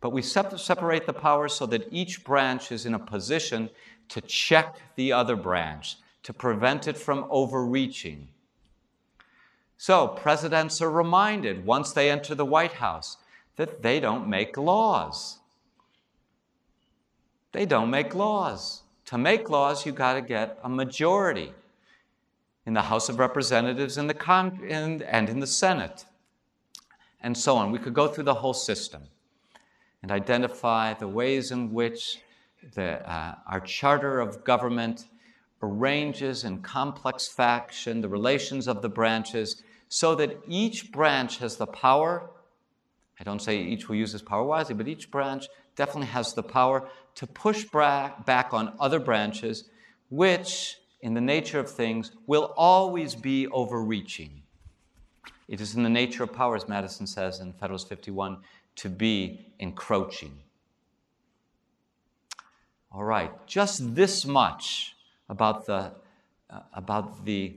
But 0.00 0.10
we 0.10 0.20
separate 0.20 1.06
the 1.06 1.12
powers 1.12 1.54
so 1.54 1.66
that 1.66 1.86
each 1.92 2.24
branch 2.24 2.72
is 2.72 2.86
in 2.86 2.94
a 2.94 2.98
position 2.98 3.70
to 4.08 4.20
check 4.20 4.78
the 4.96 5.12
other 5.12 5.36
branch, 5.36 5.98
to 6.24 6.32
prevent 6.32 6.88
it 6.88 6.96
from 6.96 7.26
overreaching, 7.30 8.26
so, 9.78 10.08
presidents 10.08 10.80
are 10.80 10.90
reminded 10.90 11.66
once 11.66 11.92
they 11.92 12.10
enter 12.10 12.34
the 12.34 12.46
White 12.46 12.72
House 12.72 13.18
that 13.56 13.82
they 13.82 14.00
don't 14.00 14.26
make 14.26 14.56
laws. 14.56 15.38
They 17.52 17.66
don't 17.66 17.90
make 17.90 18.14
laws. 18.14 18.82
To 19.06 19.18
make 19.18 19.48
laws, 19.48 19.86
you 19.86 19.92
got 19.92 20.14
to 20.14 20.20
get 20.20 20.58
a 20.64 20.68
majority 20.68 21.52
in 22.66 22.74
the 22.74 22.82
House 22.82 23.08
of 23.08 23.20
Representatives 23.20 23.98
and, 23.98 24.10
the 24.10 24.14
Con- 24.14 24.60
and, 24.68 25.02
and 25.02 25.28
in 25.28 25.38
the 25.38 25.46
Senate, 25.46 26.04
and 27.20 27.38
so 27.38 27.56
on. 27.56 27.70
We 27.70 27.78
could 27.78 27.94
go 27.94 28.08
through 28.08 28.24
the 28.24 28.34
whole 28.34 28.54
system 28.54 29.02
and 30.02 30.10
identify 30.10 30.94
the 30.94 31.06
ways 31.06 31.52
in 31.52 31.72
which 31.72 32.18
the, 32.74 33.08
uh, 33.08 33.36
our 33.46 33.60
charter 33.60 34.18
of 34.18 34.42
government 34.42 35.06
arranges 35.62 36.42
in 36.42 36.60
complex 36.62 37.28
fashion 37.28 38.00
the 38.00 38.08
relations 38.08 38.66
of 38.66 38.82
the 38.82 38.88
branches 38.88 39.62
so 39.88 40.16
that 40.16 40.36
each 40.48 40.90
branch 40.90 41.38
has 41.38 41.56
the 41.56 41.66
power. 41.66 42.30
I 43.18 43.24
don't 43.24 43.40
say 43.40 43.58
each 43.58 43.88
will 43.88 43.96
use 43.96 44.12
this 44.12 44.22
power 44.22 44.44
wisely, 44.44 44.74
but 44.74 44.88
each 44.88 45.10
branch 45.10 45.46
definitely 45.74 46.08
has 46.08 46.34
the 46.34 46.42
power 46.42 46.88
to 47.14 47.26
push 47.26 47.64
back 47.64 48.48
on 48.52 48.74
other 48.78 49.00
branches, 49.00 49.64
which, 50.10 50.76
in 51.00 51.14
the 51.14 51.20
nature 51.20 51.58
of 51.58 51.70
things, 51.70 52.12
will 52.26 52.52
always 52.56 53.14
be 53.14 53.46
overreaching. 53.48 54.42
It 55.48 55.60
is 55.60 55.74
in 55.74 55.82
the 55.82 55.88
nature 55.88 56.24
of 56.24 56.32
power, 56.32 56.56
as 56.56 56.68
Madison 56.68 57.06
says 57.06 57.40
in 57.40 57.52
Federalist 57.52 57.88
51, 57.88 58.38
to 58.76 58.90
be 58.90 59.46
encroaching. 59.58 60.38
All 62.92 63.04
right, 63.04 63.30
just 63.46 63.94
this 63.94 64.24
much 64.24 64.96
about 65.28 65.66
the, 65.66 65.92
uh, 66.50 66.60
about 66.72 67.24
the 67.24 67.56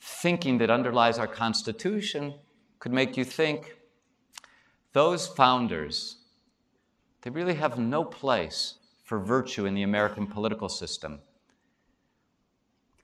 thinking 0.00 0.58
that 0.58 0.70
underlies 0.70 1.18
our 1.18 1.26
Constitution 1.26 2.34
could 2.78 2.92
make 2.92 3.16
you 3.16 3.24
think 3.24 3.76
those 4.92 5.26
founders, 5.26 6.16
they 7.22 7.30
really 7.30 7.54
have 7.54 7.78
no 7.78 8.04
place 8.04 8.74
for 9.04 9.18
virtue 9.18 9.66
in 9.66 9.74
the 9.74 9.82
American 9.82 10.26
political 10.26 10.68
system. 10.68 11.20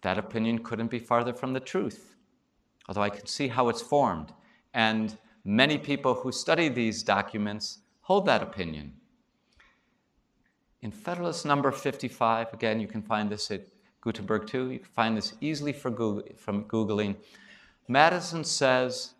That 0.02 0.18
opinion 0.18 0.60
couldn't 0.60 0.90
be 0.90 0.98
farther 0.98 1.32
from 1.32 1.52
the 1.52 1.60
truth, 1.60 2.14
although 2.88 3.02
I 3.02 3.10
can 3.10 3.26
see 3.26 3.48
how 3.48 3.68
it's 3.68 3.82
formed. 3.82 4.32
And 4.74 5.16
many 5.44 5.78
people 5.78 6.14
who 6.14 6.30
study 6.30 6.68
these 6.68 7.02
documents 7.02 7.78
hold 8.02 8.26
that 8.26 8.42
opinion. 8.42 8.94
In 10.82 10.92
Federalist 10.92 11.44
number 11.44 11.72
55, 11.72 12.52
again, 12.52 12.80
you 12.80 12.86
can 12.86 13.02
find 13.02 13.28
this 13.28 13.50
at 13.50 13.66
Gutenberg 14.00 14.46
too. 14.46 14.70
You 14.70 14.78
can 14.78 14.88
find 14.94 15.16
this 15.16 15.34
easily 15.40 15.72
from 15.72 15.94
Googling. 15.96 17.16
Madison 17.88 18.44
says, 18.44 19.14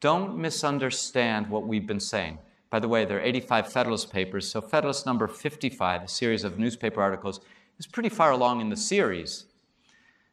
don't 0.00 0.36
misunderstand 0.36 1.48
what 1.48 1.66
we've 1.66 1.86
been 1.86 2.00
saying. 2.00 2.38
By 2.70 2.78
the 2.78 2.88
way, 2.88 3.04
there 3.04 3.18
are 3.18 3.22
85 3.22 3.72
Federalist 3.72 4.12
papers, 4.12 4.48
so 4.48 4.60
Federalist 4.60 5.04
number 5.04 5.26
55, 5.26 6.02
a 6.04 6.08
series 6.08 6.44
of 6.44 6.58
newspaper 6.58 7.02
articles, 7.02 7.40
is 7.78 7.86
pretty 7.86 8.08
far 8.08 8.30
along 8.30 8.60
in 8.60 8.70
the 8.70 8.76
series. 8.76 9.46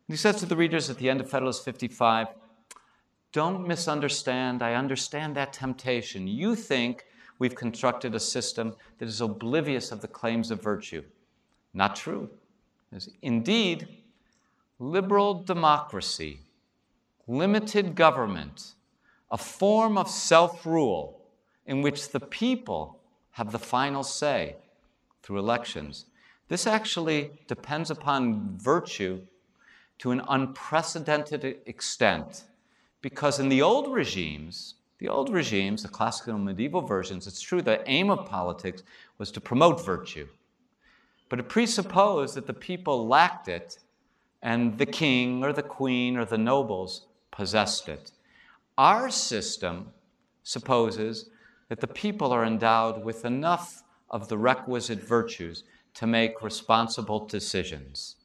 And 0.07 0.13
he 0.13 0.17
says 0.17 0.37
to 0.37 0.45
the 0.45 0.55
readers 0.55 0.89
at 0.89 0.97
the 0.97 1.09
end 1.09 1.19
of 1.19 1.29
Federalist 1.29 1.65
55, 1.65 2.27
don't 3.33 3.67
misunderstand. 3.67 4.63
I 4.63 4.75
understand 4.75 5.35
that 5.35 5.51
temptation. 5.51 6.27
You 6.27 6.55
think 6.55 7.05
we've 7.39 7.55
constructed 7.55 8.15
a 8.15 8.19
system 8.19 8.75
that 8.99 9.07
is 9.07 9.21
oblivious 9.21 9.91
of 9.91 10.01
the 10.01 10.07
claims 10.07 10.49
of 10.49 10.61
virtue. 10.61 11.03
Not 11.73 11.95
true. 11.95 12.29
Indeed, 13.21 13.87
liberal 14.79 15.43
democracy, 15.43 16.39
limited 17.27 17.95
government, 17.95 18.75
a 19.31 19.37
form 19.37 19.97
of 19.97 20.09
self 20.09 20.65
rule 20.65 21.21
in 21.65 21.81
which 21.81 22.09
the 22.09 22.19
people 22.19 22.99
have 23.31 23.51
the 23.51 23.59
final 23.59 24.03
say 24.03 24.55
through 25.21 25.39
elections. 25.39 26.05
This 26.47 26.65
actually 26.65 27.31
depends 27.47 27.91
upon 27.91 28.57
virtue 28.57 29.21
to 29.99 30.11
an 30.11 30.21
unprecedented 30.29 31.43
extent 31.65 32.43
because 33.01 33.39
in 33.39 33.49
the 33.49 33.61
old 33.61 33.93
regimes, 33.93 34.75
the 34.99 35.09
old 35.09 35.31
regimes, 35.31 35.83
the 35.83 35.89
classical 35.89 36.35
and 36.35 36.45
medieval 36.45 36.81
versions, 36.81 37.27
it's 37.27 37.41
true 37.41 37.61
the 37.61 37.87
aim 37.89 38.09
of 38.09 38.25
politics 38.25 38.83
was 39.17 39.31
to 39.31 39.41
promote 39.41 39.85
virtue. 39.85 40.27
But 41.29 41.39
it 41.39 41.49
presupposed 41.49 42.35
that 42.35 42.47
the 42.47 42.53
people 42.53 43.07
lacked 43.07 43.47
it 43.47 43.79
and 44.41 44.77
the 44.77 44.85
king 44.85 45.43
or 45.43 45.51
the 45.51 45.63
queen 45.63 46.17
or 46.17 46.25
the 46.25 46.37
nobles 46.37 47.05
possessed 47.31 47.89
it. 47.89 48.11
Our 48.77 49.09
system 49.09 49.91
supposes 50.43 51.29
that 51.69 51.79
the 51.79 51.87
people 51.87 52.31
are 52.31 52.45
endowed 52.45 53.03
with 53.03 53.25
enough 53.25 53.83
of 54.09 54.27
the 54.27 54.37
requisite 54.37 54.99
virtues 54.99 55.63
to 55.95 56.07
make 56.07 56.43
responsible 56.43 57.25
decisions. 57.25 58.15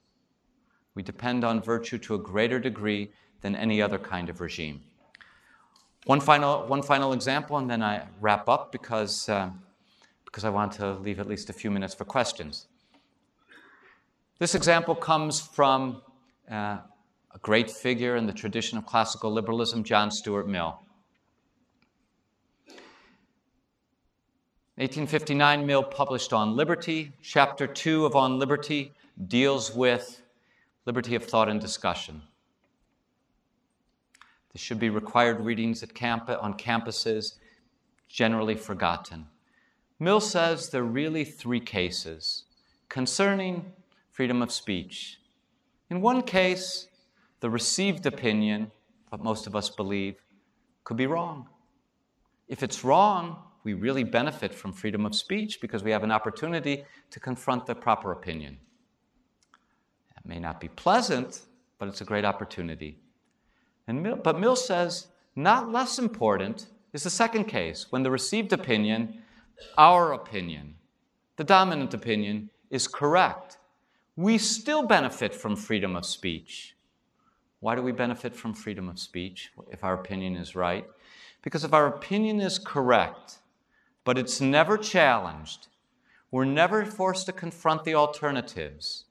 We 0.95 1.03
depend 1.03 1.43
on 1.43 1.63
virtue 1.63 1.99
to 1.99 2.15
a 2.15 2.19
greater 2.19 2.61
degree 2.61 3.13
than 3.41 3.57
any 3.57 3.81
other 3.81 3.99
kind 3.99 4.29
of 4.29 4.41
regime. 4.41 4.83
One 6.05 6.21
final, 6.21 6.67
one 6.67 6.83
final 6.83 7.13
example, 7.13 7.57
and 7.57 7.71
then 7.71 7.83
I 7.83 8.07
wrap 8.21 8.49
up 8.49 8.73
because, 8.73 9.29
uh, 9.29 9.51
because 10.25 10.45
I 10.45 10.51
want 10.51 10.73
to 10.73 10.95
leave 10.95 11.19
at 11.19 11.29
least 11.29 11.49
a 11.49 11.53
few 11.53 11.71
minutes 11.71 11.95
for 11.95 12.05
questions. 12.05 12.67
This 14.39 14.55
example 14.55 14.95
comes 14.95 15.41
from 15.41 16.03
uh, 16.51 16.79
a 17.35 17.39
great 17.39 17.71
figure 17.71 18.17
in 18.17 18.27
the 18.27 18.33
tradition 18.33 18.79
of 18.79 18.87
classical 18.87 19.33
liberalism, 19.33 19.85
John 19.85 20.11
Stuart 20.11 20.49
Mill. 20.49 20.81
1859, 24.77 25.67
Mill 25.67 25.83
published 25.83 26.33
On 26.33 26.57
Liberty. 26.57 27.13
Chapter 27.23 27.67
2 27.67 28.07
of 28.07 28.17
On 28.17 28.39
Liberty 28.39 28.93
deals 29.29 29.75
with 29.75 30.23
liberty 30.87 31.15
of 31.15 31.25
thought 31.25 31.49
and 31.49 31.61
discussion. 31.61 32.23
This 34.53 34.61
should 34.61 34.79
be 34.79 34.91
required 34.91 35.41
readings 35.41 35.83
at 35.83 35.95
camp- 35.95 36.29
on 36.29 36.55
campuses, 36.55 37.39
generally 38.09 38.55
forgotten. 38.55 39.27
Mill 39.99 40.21
says 40.21 40.71
there 40.71 40.83
are 40.83 40.87
really 40.87 41.25
three 41.25 41.61
cases 41.61 42.45
concerning 42.89 43.73
freedom 44.11 44.43
of 44.43 44.51
speech. 44.51 45.19
In 45.91 46.01
one 46.01 46.23
case, 46.23 46.89
the 47.43 47.51
received 47.51 48.07
opinion, 48.07 48.71
what 49.09 49.21
most 49.21 49.49
of 49.49 49.57
us 49.57 49.69
believe, 49.69 50.15
could 50.85 50.97
be 50.97 51.09
wrong. 51.09 51.49
If 52.47 52.63
it's 52.63 52.85
wrong, 52.85 53.37
we 53.65 53.75
really 53.75 54.05
benefit 54.05 54.55
from 54.55 54.73
freedom 54.73 55.05
of 55.05 55.13
speech 55.17 55.61
because 55.61 55.83
we 55.83 55.91
have 55.91 56.05
an 56.05 56.13
opportunity 56.13 56.85
to 57.11 57.19
confront 57.19 57.67
the 57.67 57.75
proper 57.75 58.13
opinion. 58.13 58.59
It 60.17 60.25
may 60.25 60.39
not 60.39 60.61
be 60.61 60.69
pleasant, 60.69 61.41
but 61.81 61.89
it's 61.89 62.01
a 62.01 62.05
great 62.05 62.25
opportunity. 62.25 62.97
And 63.89 64.05
Mill, 64.05 64.17
but 64.17 64.39
Mill 64.39 64.55
says 64.55 65.09
not 65.35 65.73
less 65.73 65.99
important 65.99 66.67
is 66.93 67.03
the 67.03 67.11
second 67.11 67.47
case 67.47 67.87
when 67.91 68.05
the 68.05 68.11
received 68.13 68.53
opinion, 68.53 69.21
our 69.77 70.13
opinion, 70.13 70.77
the 71.35 71.45
dominant 71.45 71.93
opinion, 71.93 72.51
is 72.71 72.87
correct. 72.87 73.59
We 74.15 74.39
still 74.39 74.87
benefit 74.87 75.35
from 75.35 75.57
freedom 75.57 75.97
of 75.97 76.07
speech. 76.07 76.77
Why 77.63 77.77
do 77.77 77.83
we 77.83 77.93
benefit 77.93 78.35
from 78.35 78.55
freedom 78.55 78.89
of 78.89 78.99
speech 78.99 79.53
if 79.71 79.85
our 79.85 79.95
opinion 79.95 80.35
is 80.35 80.57
right? 80.57 80.85
Because 81.43 81.63
if 81.63 81.73
our 81.73 81.87
opinion 81.87 82.41
is 82.41 82.59
correct, 82.59 83.39
but 84.03 84.19
it's 84.19 84.41
never 84.41 84.77
challenged, 84.77 85.69
we're 86.33 86.45
never 86.45 86.85
forced 86.85 87.27
to 87.27 87.33
confront 87.33 87.85
the 87.85 87.95
alternatives. 87.95 89.05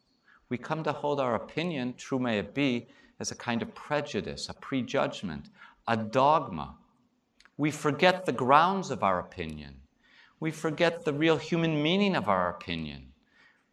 We 0.50 0.58
come 0.58 0.84
to 0.84 0.92
hold 0.92 1.22
our 1.22 1.34
opinion, 1.34 1.94
true 1.94 2.20
may 2.20 2.40
it 2.40 2.54
be, 2.54 2.90
as 3.22 3.32
a 3.32 3.36
kind 3.36 3.62
of 3.62 3.74
prejudice, 3.74 4.50
a 4.50 4.54
prejudgment, 4.54 5.48
a 5.88 5.96
dogma. 5.96 6.76
We 7.56 7.72
forget 7.72 8.26
the 8.26 8.34
grounds 8.34 8.92
of 8.92 9.02
our 9.02 9.18
opinion. 9.18 9.76
We 10.42 10.52
forget 10.52 11.06
the 11.06 11.14
real 11.14 11.38
human 11.38 11.82
meaning 11.82 12.18
of 12.18 12.28
our 12.28 12.50
opinion. 12.50 13.14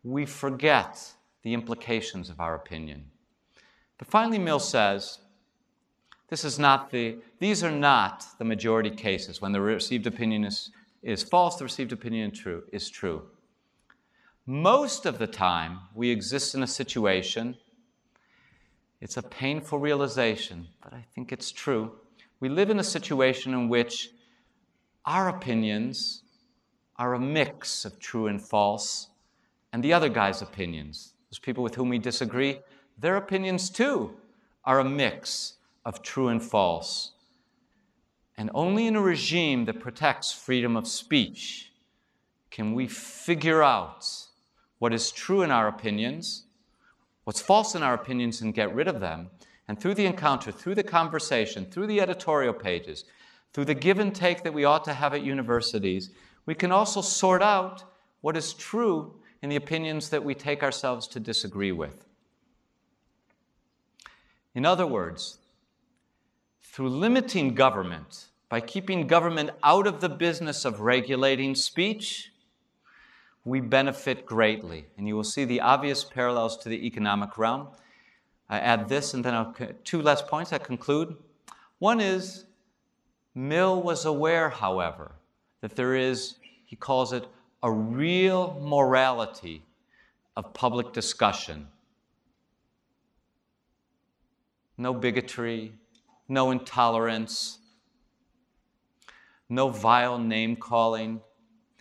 We 0.05 0.25
forget 0.25 1.15
the 1.43 1.53
implications 1.53 2.31
of 2.31 2.39
our 2.39 2.55
opinion. 2.55 3.11
But 3.99 4.09
finally, 4.09 4.39
Mill 4.39 4.61
says, 4.61 5.19
this 6.29 6.45
is 6.45 6.59
not 6.59 6.91
the, 6.91 7.19
these 7.39 7.65
are 7.65 7.71
not 7.71 8.25
the 8.39 8.45
majority 8.45 8.91
cases. 8.91 9.41
When 9.41 9.53
the 9.53 9.61
received 9.61 10.07
opinion 10.07 10.45
is, 10.45 10.71
is 11.03 11.23
false, 11.23 11.57
the 11.57 11.65
received 11.65 11.93
opinion 11.93 12.31
true, 12.31 12.65
is 12.73 12.89
true. 12.89 13.23
Most 14.47 15.05
of 15.05 15.19
the 15.19 15.27
time, 15.27 15.81
we 15.95 16.11
exist 16.11 16.55
in 16.55 16.63
a 16.63 16.67
situation 16.67 17.57
it's 19.01 19.17
a 19.17 19.23
painful 19.23 19.79
realization, 19.79 20.69
but 20.83 20.93
I 20.93 21.05
think 21.15 21.31
it's 21.33 21.53
true. 21.53 21.93
We 22.41 22.49
live 22.49 22.71
in 22.71 22.81
a 22.81 22.85
situation 22.85 23.55
in 23.55 23.69
which 23.69 24.11
our 25.05 25.29
opinions 25.29 26.23
are 26.97 27.15
a 27.15 27.21
mix 27.21 27.85
of 27.85 28.01
true 28.01 28.27
and 28.27 28.43
false, 28.43 29.09
and 29.73 29.85
the 29.85 29.93
other 29.93 30.09
guy's 30.09 30.43
opinions, 30.43 31.15
those 31.31 31.39
people 31.39 31.63
with 31.63 31.77
whom 31.77 31.89
we 31.89 31.99
disagree, 31.99 32.61
their 32.99 33.17
opinions 33.17 33.71
too 33.71 34.17
are 34.65 34.81
a 34.81 34.85
mix 34.85 35.55
of 35.85 36.03
true 36.03 36.29
and 36.29 36.43
false. 36.43 37.13
And 38.37 38.51
only 38.55 38.87
in 38.87 38.97
a 38.97 39.01
regime 39.01 39.65
that 39.65 39.81
protects 39.81 40.33
freedom 40.33 40.77
of 40.77 40.87
speech 40.87 41.73
can 42.51 42.75
we 42.75 42.87
figure 42.87 43.63
out 43.63 44.07
what 44.79 44.93
is 44.93 45.11
true 45.11 45.43
in 45.43 45.51
our 45.51 45.69
opinions 45.69 46.45
what's 47.29 47.43
false 47.43 47.75
in 47.75 47.83
our 47.83 47.93
opinions 47.93 48.41
and 48.41 48.55
get 48.55 48.75
rid 48.75 48.89
of 48.89 49.01
them. 49.01 49.29
And 49.69 49.79
through 49.79 49.97
the 49.97 50.07
encounter, 50.07 50.51
through 50.51 50.77
the 50.77 50.83
conversation, 50.83 51.67
through 51.67 51.87
the 51.87 52.01
editorial 52.01 52.55
pages, 52.55 53.05
through 53.53 53.67
the 53.67 53.75
give 53.75 53.99
and 53.99 54.15
take 54.15 54.43
that 54.45 54.55
we 54.55 54.65
ought 54.65 54.83
to 54.85 54.95
have 54.95 55.13
at 55.13 55.23
universities, 55.23 56.09
we 56.47 56.55
can 56.55 56.73
also 56.73 57.03
sort 57.03 57.43
out 57.43 57.85
what 58.23 58.35
is 58.35 58.55
true 58.55 59.21
in 59.43 59.51
the 59.51 59.57
opinions 59.57 60.09
that 60.09 60.25
we 60.25 60.35
take 60.35 60.63
ourselves 60.63 61.07
to 61.09 61.21
disagree 61.21 61.71
with. 61.71 62.08
In 64.55 64.65
other 64.65 64.87
words, 64.87 65.39
through 66.63 66.91
limiting 66.91 67.55
government, 67.55 68.27
by 68.49 68.61
keeping 68.61 69.07
government 69.07 69.51
out 69.63 69.87
of 69.87 70.01
the 70.01 70.09
business 70.09 70.65
of 70.65 70.81
regulating 70.81 71.55
speech, 71.55 72.33
we 73.45 73.61
benefit 73.61 74.27
greatly. 74.27 74.87
And 74.97 75.07
you 75.07 75.17
will 75.17 75.25
see 75.25 75.45
the 75.45 75.61
obvious 75.61 76.05
parallels 76.05 76.57
to 76.59 76.69
the 76.69 76.87
economic 76.87 77.37
realm. 77.37 77.69
I 78.49 78.59
add 78.59 78.89
this, 78.89 79.15
and 79.15 79.25
then 79.25 79.35
I'll, 79.35 79.55
two 79.85 80.03
last 80.03 80.27
points 80.27 80.53
I 80.53 80.59
conclude. 80.59 81.17
One 81.79 82.01
is 82.01 82.47
Mill 83.35 83.83
was 83.83 84.05
aware, 84.05 84.51
however, 84.51 85.13
that 85.61 85.77
there 85.77 85.95
is, 85.95 86.37
he 86.65 86.77
calls 86.77 87.13
it, 87.13 87.27
a 87.63 87.71
real 87.71 88.59
morality 88.61 89.63
of 90.37 90.55
public 90.55 90.93
discussion. 90.93 91.69
No 94.79 94.95
bigotry, 94.95 95.73
no 96.29 96.51
intolerance, 96.51 97.59
no 99.49 99.69
vile 99.69 100.19
name 100.19 100.57
calling, 100.57 101.21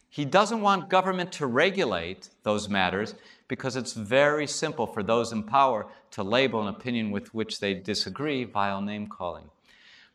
he 0.09 0.25
doesn't 0.25 0.61
want 0.61 0.89
government 0.89 1.31
to 1.33 1.45
regulate 1.45 2.29
those 2.41 2.67
matters 2.67 3.13
because 3.47 3.75
it's 3.75 3.93
very 3.93 4.47
simple 4.47 4.87
for 4.87 5.03
those 5.03 5.31
in 5.31 5.43
power 5.43 5.85
to 6.11 6.23
label 6.23 6.61
an 6.61 6.73
opinion 6.73 7.11
with 7.11 7.33
which 7.35 7.59
they 7.59 7.75
disagree 7.75 8.43
vile 8.43 8.81
name 8.81 9.05
calling. 9.05 9.49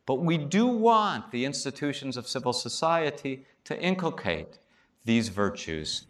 But 0.04 0.16
we 0.16 0.38
do 0.38 0.66
want 0.66 1.30
the 1.30 1.44
institutions 1.44 2.16
of 2.16 2.26
civil 2.26 2.52
society 2.52 3.46
to 3.64 3.80
inculcate 3.80 4.58
these 5.04 5.28
virtues. 5.28 6.06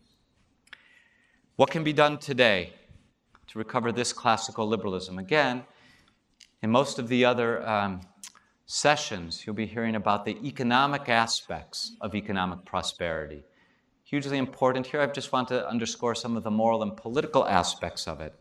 What 1.57 1.71
can 1.71 1.85
be 1.85 1.93
done 1.93 2.17
today 2.17 2.73
to 3.49 3.59
recover 3.59 3.93
this 3.93 4.13
classical 4.13 4.67
liberalism? 4.67 5.19
Again, 5.19 5.65
in 6.63 6.71
most 6.71 6.99
of 6.99 7.09
the 7.09 7.25
other 7.25 7.67
um, 7.69 8.01
sessions, 8.67 9.45
you'll 9.45 9.55
be 9.55 9.67
hearing 9.67 9.97
about 9.97 10.25
the 10.25 10.39
economic 10.47 11.09
aspects 11.09 11.97
of 12.01 12.15
economic 12.15 12.65
prosperity 12.65 13.45
hugely 14.13 14.37
important 14.37 14.87
here. 14.87 15.01
I 15.01 15.07
just 15.07 15.33
want 15.33 15.49
to 15.49 15.67
underscore 15.67 16.15
some 16.15 16.37
of 16.37 16.43
the 16.43 16.51
moral 16.51 16.83
and 16.83 16.95
political 16.95 17.47
aspects 17.47 18.07
of 18.07 18.21
it. 18.21 18.35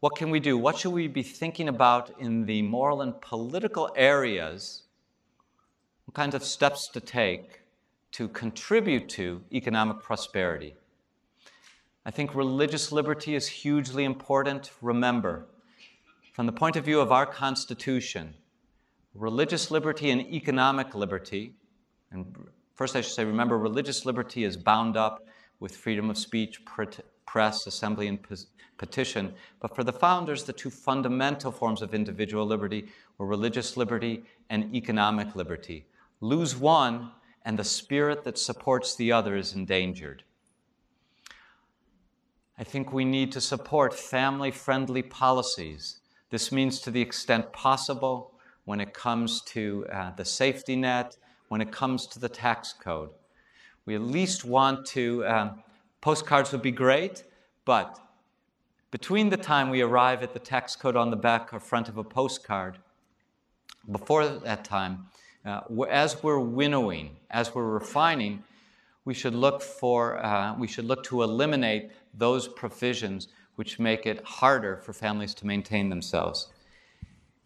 What 0.00 0.16
can 0.16 0.30
we 0.30 0.40
do? 0.40 0.56
What 0.56 0.78
should 0.78 0.94
we 0.94 1.06
be 1.06 1.22
thinking 1.22 1.68
about 1.68 2.18
in 2.18 2.46
the 2.46 2.62
moral 2.62 3.02
and 3.02 3.20
political 3.20 3.90
areas? 3.94 4.84
What 6.06 6.14
kinds 6.14 6.34
of 6.34 6.42
steps 6.42 6.88
to 6.88 7.00
take 7.00 7.60
to 8.12 8.26
contribute 8.28 9.10
to 9.10 9.42
economic 9.52 10.00
prosperity? 10.00 10.74
I 12.06 12.10
think 12.10 12.34
religious 12.34 12.90
liberty 12.90 13.34
is 13.34 13.46
hugely 13.46 14.04
important. 14.04 14.70
Remember, 14.80 15.44
from 16.40 16.46
the 16.46 16.52
point 16.52 16.76
of 16.76 16.86
view 16.86 17.00
of 17.00 17.12
our 17.12 17.26
Constitution, 17.26 18.32
religious 19.14 19.70
liberty 19.70 20.08
and 20.08 20.22
economic 20.32 20.94
liberty. 20.94 21.52
And 22.12 22.34
first, 22.74 22.96
I 22.96 23.02
should 23.02 23.12
say, 23.12 23.26
remember, 23.26 23.58
religious 23.58 24.06
liberty 24.06 24.44
is 24.44 24.56
bound 24.56 24.96
up 24.96 25.22
with 25.58 25.76
freedom 25.76 26.08
of 26.08 26.16
speech, 26.16 26.62
press, 27.26 27.66
assembly, 27.66 28.08
and 28.08 28.26
petition. 28.78 29.34
But 29.60 29.76
for 29.76 29.84
the 29.84 29.92
founders, 29.92 30.44
the 30.44 30.54
two 30.54 30.70
fundamental 30.70 31.52
forms 31.52 31.82
of 31.82 31.92
individual 31.92 32.46
liberty 32.46 32.88
were 33.18 33.26
religious 33.26 33.76
liberty 33.76 34.24
and 34.48 34.74
economic 34.74 35.36
liberty. 35.36 35.84
Lose 36.22 36.56
one, 36.56 37.10
and 37.44 37.58
the 37.58 37.64
spirit 37.64 38.24
that 38.24 38.38
supports 38.38 38.96
the 38.96 39.12
other 39.12 39.36
is 39.36 39.52
endangered. 39.52 40.24
I 42.58 42.64
think 42.64 42.94
we 42.94 43.04
need 43.04 43.30
to 43.32 43.42
support 43.42 43.92
family 43.92 44.50
friendly 44.50 45.02
policies. 45.02 45.99
This 46.30 46.52
means, 46.52 46.80
to 46.80 46.90
the 46.90 47.00
extent 47.00 47.52
possible, 47.52 48.32
when 48.64 48.80
it 48.80 48.94
comes 48.94 49.40
to 49.42 49.86
uh, 49.92 50.12
the 50.12 50.24
safety 50.24 50.76
net, 50.76 51.16
when 51.48 51.60
it 51.60 51.72
comes 51.72 52.06
to 52.06 52.20
the 52.20 52.28
tax 52.28 52.72
code. 52.72 53.10
We 53.84 53.96
at 53.96 54.02
least 54.02 54.44
want 54.44 54.86
to, 54.88 55.26
um, 55.26 55.62
postcards 56.00 56.52
would 56.52 56.62
be 56.62 56.70
great, 56.70 57.24
but 57.64 57.98
between 58.92 59.30
the 59.30 59.36
time 59.36 59.70
we 59.70 59.82
arrive 59.82 60.22
at 60.22 60.32
the 60.32 60.38
tax 60.38 60.76
code 60.76 60.94
on 60.94 61.10
the 61.10 61.16
back 61.16 61.52
or 61.52 61.58
front 61.58 61.88
of 61.88 61.96
a 61.96 62.04
postcard, 62.04 62.78
before 63.90 64.28
that 64.28 64.64
time, 64.64 65.06
uh, 65.44 65.60
as 65.88 66.22
we're 66.22 66.38
winnowing, 66.38 67.16
as 67.30 67.54
we're 67.54 67.68
refining, 67.68 68.44
we 69.04 69.14
should 69.14 69.34
look 69.34 69.62
for, 69.62 70.24
uh, 70.24 70.54
we 70.56 70.68
should 70.68 70.84
look 70.84 71.02
to 71.04 71.22
eliminate 71.22 71.90
those 72.14 72.46
provisions 72.46 73.28
which 73.56 73.78
make 73.78 74.06
it 74.06 74.24
harder 74.24 74.76
for 74.76 74.92
families 74.92 75.34
to 75.34 75.46
maintain 75.46 75.88
themselves. 75.88 76.48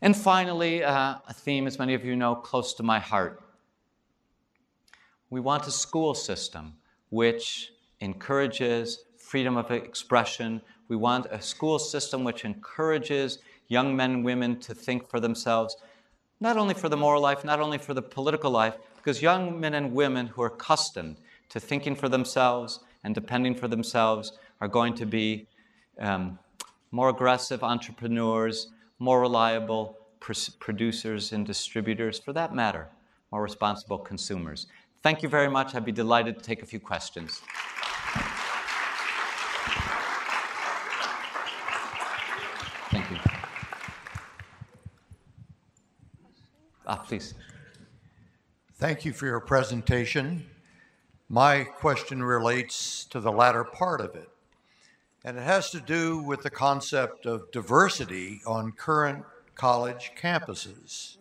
And 0.01 0.17
finally, 0.17 0.85
uh, 0.85 1.17
a 1.27 1.33
theme, 1.33 1.67
as 1.67 1.79
many 1.79 1.95
of 1.95 2.05
you 2.05 2.17
know, 2.17 2.35
close 2.35 2.75
to 2.75 2.83
my 2.83 2.99
heart. 2.99 3.43
We 5.31 5.41
want 5.41 5.67
a 5.67 5.71
school 5.71 6.15
system 6.15 6.75
which 7.11 7.73
encourages 8.01 9.05
freedom 9.19 9.57
of 9.57 9.71
expression. 9.71 10.61
We 10.89 10.97
want 10.97 11.27
a 11.31 11.41
school 11.41 11.79
system 11.79 12.23
which 12.23 12.45
encourages 12.45 13.39
young 13.69 13.97
men 13.97 14.11
and 14.11 14.25
women 14.25 14.61
to 14.61 14.75
think 14.75 15.09
for 15.09 15.21
themselves 15.21 15.77
not 16.41 16.57
only 16.57 16.75
for 16.75 16.89
the 16.89 16.97
moral 16.97 17.23
life, 17.23 17.45
not 17.45 17.61
only 17.61 17.79
for 17.79 17.95
the 17.95 18.03
political 18.03 18.51
life, 18.51 18.77
because 18.97 19.23
young 19.23 19.59
men 19.59 19.75
and 19.75 19.95
women 19.95 20.27
who 20.27 20.43
are 20.43 20.49
accustomed 20.49 21.17
to 21.49 21.61
thinking 21.61 21.95
for 21.95 22.09
themselves 22.09 22.81
and 23.03 23.15
depending 23.15 23.55
for 23.55 23.69
themselves 23.69 24.33
are 24.61 24.69
going 24.69 24.95
to 24.95 25.07
be 25.07 25.47
um, 25.99 26.39
more 26.91 27.09
aggressive 27.09 27.63
entrepreneurs, 27.63 28.69
more 28.99 29.21
reliable 29.21 29.99
pr- 30.21 30.33
producers 30.61 31.33
and 31.33 31.47
distributors, 31.47 32.19
for 32.19 32.33
that 32.33 32.55
matter, 32.55 32.89
more 33.33 33.43
responsible 33.43 33.99
consumers. 33.99 34.67
Thank 35.03 35.23
you 35.23 35.29
very 35.29 35.51
much. 35.51 35.75
I'd 35.75 35.85
be 35.85 35.93
delighted 35.93 36.39
to 36.39 36.45
take 36.45 36.63
a 36.63 36.67
few 36.67 36.81
questions. 36.81 37.43
Thank 42.91 43.11
you. 43.11 43.19
Ah, 46.87 46.97
please. 46.97 47.35
Thank 48.77 49.05
you 49.05 49.13
for 49.13 49.27
your 49.27 49.41
presentation. 49.41 50.47
My 51.29 51.65
question 51.65 52.23
relates 52.23 53.05
to 53.07 53.21
the 53.21 53.33
latter 53.33 53.65
part 53.65 54.01
of 54.01 54.15
it, 54.15 54.29
and 55.25 55.39
it 55.39 55.43
has 55.43 55.71
to 55.71 55.81
do 55.81 56.19
with 56.19 56.43
the 56.43 56.51
concept 56.51 57.25
of 57.25 57.51
diversity 57.51 58.43
on 58.47 58.73
current 58.73 59.25
college 59.55 60.13
campuses. 60.21 61.17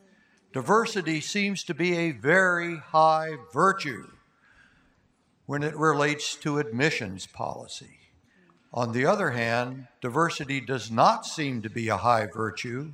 Diversity 0.52 1.22
seems 1.22 1.64
to 1.64 1.74
be 1.74 1.96
a 1.96 2.12
very 2.12 2.78
high 2.78 3.38
virtue 3.54 4.08
when 5.46 5.64
it 5.64 5.76
relates 5.76 6.36
to 6.36 6.60
admissions 6.60 7.26
policy. 7.26 8.00
On 8.74 8.92
the 8.92 9.06
other 9.06 9.32
hand, 9.32 9.88
diversity 10.02 10.60
does 10.60 10.92
not 10.92 11.26
seem 11.26 11.62
to 11.62 11.70
be 11.70 11.88
a 11.90 11.98
high 11.98 12.26
virtue 12.26 12.92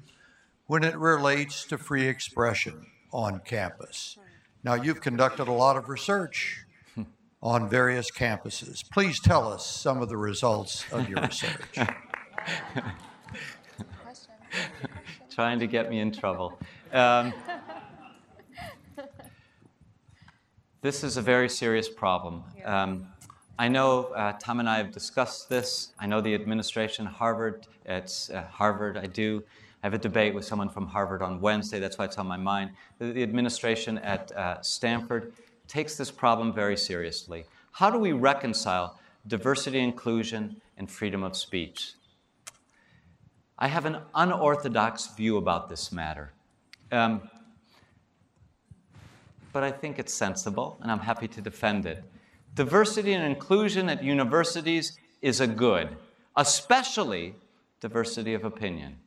when 0.67 0.83
it 0.83 0.97
relates 0.97 1.63
to 1.65 1.77
free 1.77 2.07
expression 2.07 2.85
on 3.11 3.39
campus. 3.39 4.17
Now, 4.63 4.75
you've 4.75 5.01
conducted 5.01 5.47
a 5.47 5.53
lot 5.53 5.77
of 5.77 5.89
research 5.89 6.65
on 7.41 7.69
various 7.69 8.11
campuses. 8.11 8.83
Please 8.89 9.19
tell 9.19 9.51
us 9.51 9.65
some 9.65 10.01
of 10.01 10.09
the 10.09 10.17
results 10.17 10.85
of 10.91 11.07
your 11.09 11.21
research. 11.21 11.77
Trying 15.31 15.59
to 15.59 15.67
get 15.67 15.89
me 15.89 15.99
in 15.99 16.11
trouble. 16.11 16.59
Um, 16.91 17.33
this 20.81 21.03
is 21.03 21.15
a 21.17 21.21
very 21.21 21.47
serious 21.47 21.87
problem. 21.87 22.43
Um, 22.65 23.07
I 23.57 23.67
know 23.67 24.05
uh, 24.15 24.33
Tom 24.33 24.59
and 24.59 24.69
I 24.69 24.77
have 24.77 24.91
discussed 24.91 25.49
this. 25.49 25.89
I 25.99 26.07
know 26.07 26.21
the 26.21 26.33
administration, 26.33 27.05
Harvard, 27.05 27.67
it's 27.85 28.29
uh, 28.29 28.43
Harvard, 28.51 28.97
I 28.97 29.05
do. 29.05 29.43
I 29.81 29.85
have 29.85 29.93
a 29.93 29.97
debate 29.97 30.33
with 30.33 30.43
someone 30.43 30.67
from 30.67 30.87
Harvard 30.87 31.21
on 31.21 31.39
Wednesday. 31.39 31.79
That's 31.79 31.97
why 31.97 32.05
it's 32.05 32.17
on 32.17 32.27
my 32.27 32.37
mind. 32.37 32.71
The 32.99 33.23
administration 33.23 33.97
at 33.99 34.29
uh, 34.33 34.61
Stanford 34.61 35.33
takes 35.69 35.95
this 35.95 36.11
problem 36.11 36.51
very 36.51 36.75
seriously. 36.75 37.45
How 37.71 37.89
do 37.89 37.97
we 37.97 38.11
reconcile 38.11 38.99
diversity, 39.27 39.79
inclusion, 39.79 40.59
and 40.75 40.91
freedom 40.91 41.23
of 41.23 41.37
speech? 41.37 41.93
I 43.57 43.67
have 43.67 43.85
an 43.85 43.99
unorthodox 44.15 45.15
view 45.15 45.37
about 45.37 45.69
this 45.69 45.91
matter. 45.91 46.33
Um, 46.91 47.29
but 49.53 49.63
I 49.63 49.71
think 49.71 49.99
it's 49.99 50.13
sensible, 50.13 50.77
and 50.81 50.91
I'm 50.91 50.99
happy 50.99 51.27
to 51.27 51.41
defend 51.41 51.85
it. 51.85 52.03
Diversity 52.55 53.13
and 53.13 53.23
inclusion 53.23 53.89
at 53.89 54.03
universities 54.03 54.97
is 55.21 55.39
a 55.39 55.47
good, 55.47 55.97
especially 56.35 57.35
diversity 57.79 58.33
of 58.33 58.43
opinion. 58.43 58.97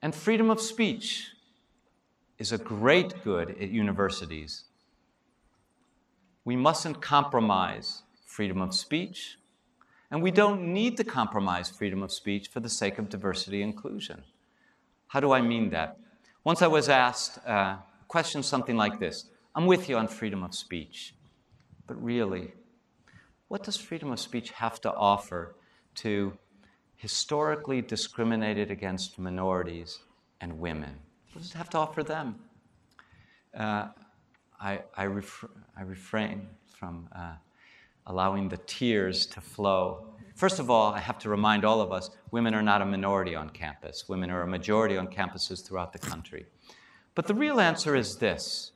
And 0.00 0.14
freedom 0.14 0.50
of 0.50 0.60
speech 0.60 1.30
is 2.42 2.50
a 2.50 2.58
great 2.58 3.22
good 3.22 3.50
at 3.50 3.68
universities. 3.70 4.64
We 6.44 6.56
mustn't 6.56 7.00
compromise 7.00 8.02
freedom 8.26 8.60
of 8.60 8.74
speech, 8.74 9.38
and 10.10 10.20
we 10.20 10.32
don't 10.32 10.74
need 10.74 10.96
to 10.96 11.04
compromise 11.04 11.70
freedom 11.70 12.02
of 12.02 12.10
speech 12.10 12.48
for 12.48 12.58
the 12.58 12.68
sake 12.68 12.98
of 12.98 13.08
diversity 13.08 13.62
and 13.62 13.72
inclusion. 13.72 14.24
How 15.06 15.20
do 15.20 15.30
I 15.30 15.40
mean 15.40 15.70
that? 15.70 15.96
Once 16.42 16.62
I 16.62 16.66
was 16.66 16.88
asked 16.88 17.38
uh, 17.46 17.52
a 17.52 17.84
question 18.08 18.42
something 18.42 18.76
like 18.76 18.98
this 18.98 19.26
I'm 19.54 19.66
with 19.66 19.88
you 19.88 19.96
on 19.96 20.08
freedom 20.08 20.42
of 20.42 20.52
speech, 20.52 21.14
but 21.86 22.02
really, 22.02 22.54
what 23.46 23.62
does 23.62 23.76
freedom 23.76 24.10
of 24.10 24.18
speech 24.18 24.50
have 24.50 24.80
to 24.80 24.92
offer 24.92 25.54
to 26.06 26.36
historically 26.96 27.82
discriminated 27.82 28.68
against 28.72 29.16
minorities 29.16 30.00
and 30.40 30.58
women. 30.58 30.98
What 31.32 31.40
does 31.40 31.50
it 31.50 31.56
have 31.56 31.70
to 31.70 31.78
offer 31.78 32.02
them? 32.02 32.36
Uh, 33.56 33.88
I, 34.60 34.80
I, 34.96 35.08
I, 35.76 35.82
refrain 35.82 36.46
from 36.66 37.08
uh, 37.16 37.32
allowing 38.06 38.48
the 38.50 38.58
tears 38.58 39.24
to 39.26 39.40
flow. 39.40 40.06
First 40.34 40.58
of 40.58 40.70
all, 40.70 40.92
I 40.92 40.98
have 40.98 41.18
to 41.20 41.30
remind 41.30 41.64
all 41.64 41.80
of 41.80 41.90
us 41.90 42.10
women 42.30 42.54
are 42.54 42.62
not 42.62 42.82
a 42.82 42.84
minority 42.84 43.34
on 43.34 43.48
campus. 43.50 44.08
Women 44.08 44.30
are 44.30 44.42
a 44.42 44.46
majority 44.46 44.98
on 44.98 45.08
campuses 45.08 45.64
throughout 45.64 45.92
the 45.92 45.98
country. 45.98 46.44
But 47.14 47.26
the 47.26 47.34
real 47.34 47.60
answer 47.60 47.96
is 47.96 48.16
this 48.16 48.72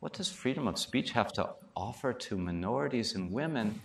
What 0.00 0.14
does 0.14 0.30
freedom 0.30 0.66
of 0.66 0.78
speech 0.78 1.10
have 1.12 1.32
to 1.34 1.50
offer 1.76 2.14
to 2.14 2.38
minorities 2.38 3.14
and 3.14 3.32
women? 3.32 3.80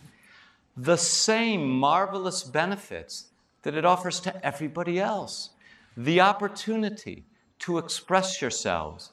The 0.77 0.97
same 0.97 1.69
marvelous 1.69 2.43
benefits 2.43 3.27
that 3.63 3.75
it 3.75 3.83
offers 3.83 4.21
to 4.21 4.45
everybody 4.45 4.99
else 4.99 5.49
the 5.97 6.21
opportunity 6.21 7.25
to 7.59 7.77
express 7.77 8.41
yourselves 8.41 9.11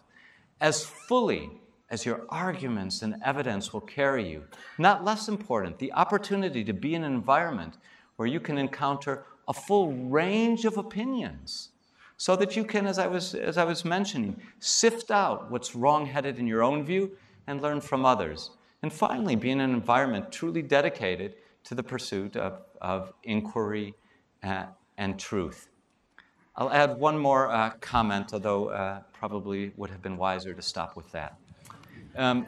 as 0.61 0.84
fully 0.84 1.51
as 1.90 2.07
your 2.07 2.24
arguments 2.28 3.03
and 3.03 3.16
evidence 3.24 3.72
will 3.72 3.80
carry 3.80 4.28
you. 4.28 4.45
Not 4.78 5.05
less 5.05 5.28
important, 5.28 5.78
the 5.78 5.92
opportunity 5.92 6.64
to 6.64 6.72
be 6.72 6.95
in 6.95 7.05
an 7.05 7.12
environment 7.12 7.76
where 8.16 8.28
you 8.28 8.40
can 8.40 8.59
encounter 8.59 9.26
a 9.47 9.53
full 9.53 9.92
range 9.92 10.64
of 10.64 10.76
opinions 10.76 11.70
so 12.16 12.36
that 12.36 12.57
you 12.57 12.64
can, 12.64 12.86
as 12.86 12.99
I 12.99 13.07
was, 13.07 13.34
as 13.34 13.59
I 13.59 13.64
was 13.64 13.84
mentioning, 13.84 14.40
sift 14.61 15.11
out 15.11 15.51
what's 15.51 15.74
wrong-headed 15.74 16.38
in 16.38 16.47
your 16.47 16.62
own 16.62 16.84
view 16.84 17.11
and 17.47 17.61
learn 17.61 17.80
from 17.80 18.05
others. 18.05 18.51
And 18.82 18.92
finally, 18.92 19.36
be 19.36 19.51
in 19.51 19.61
an 19.61 19.70
environment 19.70 20.30
truly 20.30 20.62
dedicated 20.62 21.34
to 21.64 21.74
the 21.74 21.82
pursuit 21.82 22.36
of, 22.36 22.62
of 22.80 23.12
inquiry 23.24 23.95
uh, 24.42 24.66
and 24.97 25.18
truth. 25.18 25.68
I'll 26.57 26.71
add 26.71 26.99
one 26.99 27.19
more 27.19 27.51
uh, 27.51 27.71
comment, 27.81 28.33
although 28.33 28.69
uh, 28.69 29.01
probably 29.13 29.73
would 29.77 29.91
have 29.91 30.03
been 30.03 30.17
wiser 30.17 30.55
to 30.55 30.63
stop 30.63 30.97
with 30.97 31.11
that. 31.11 31.37
Um, 32.15 32.47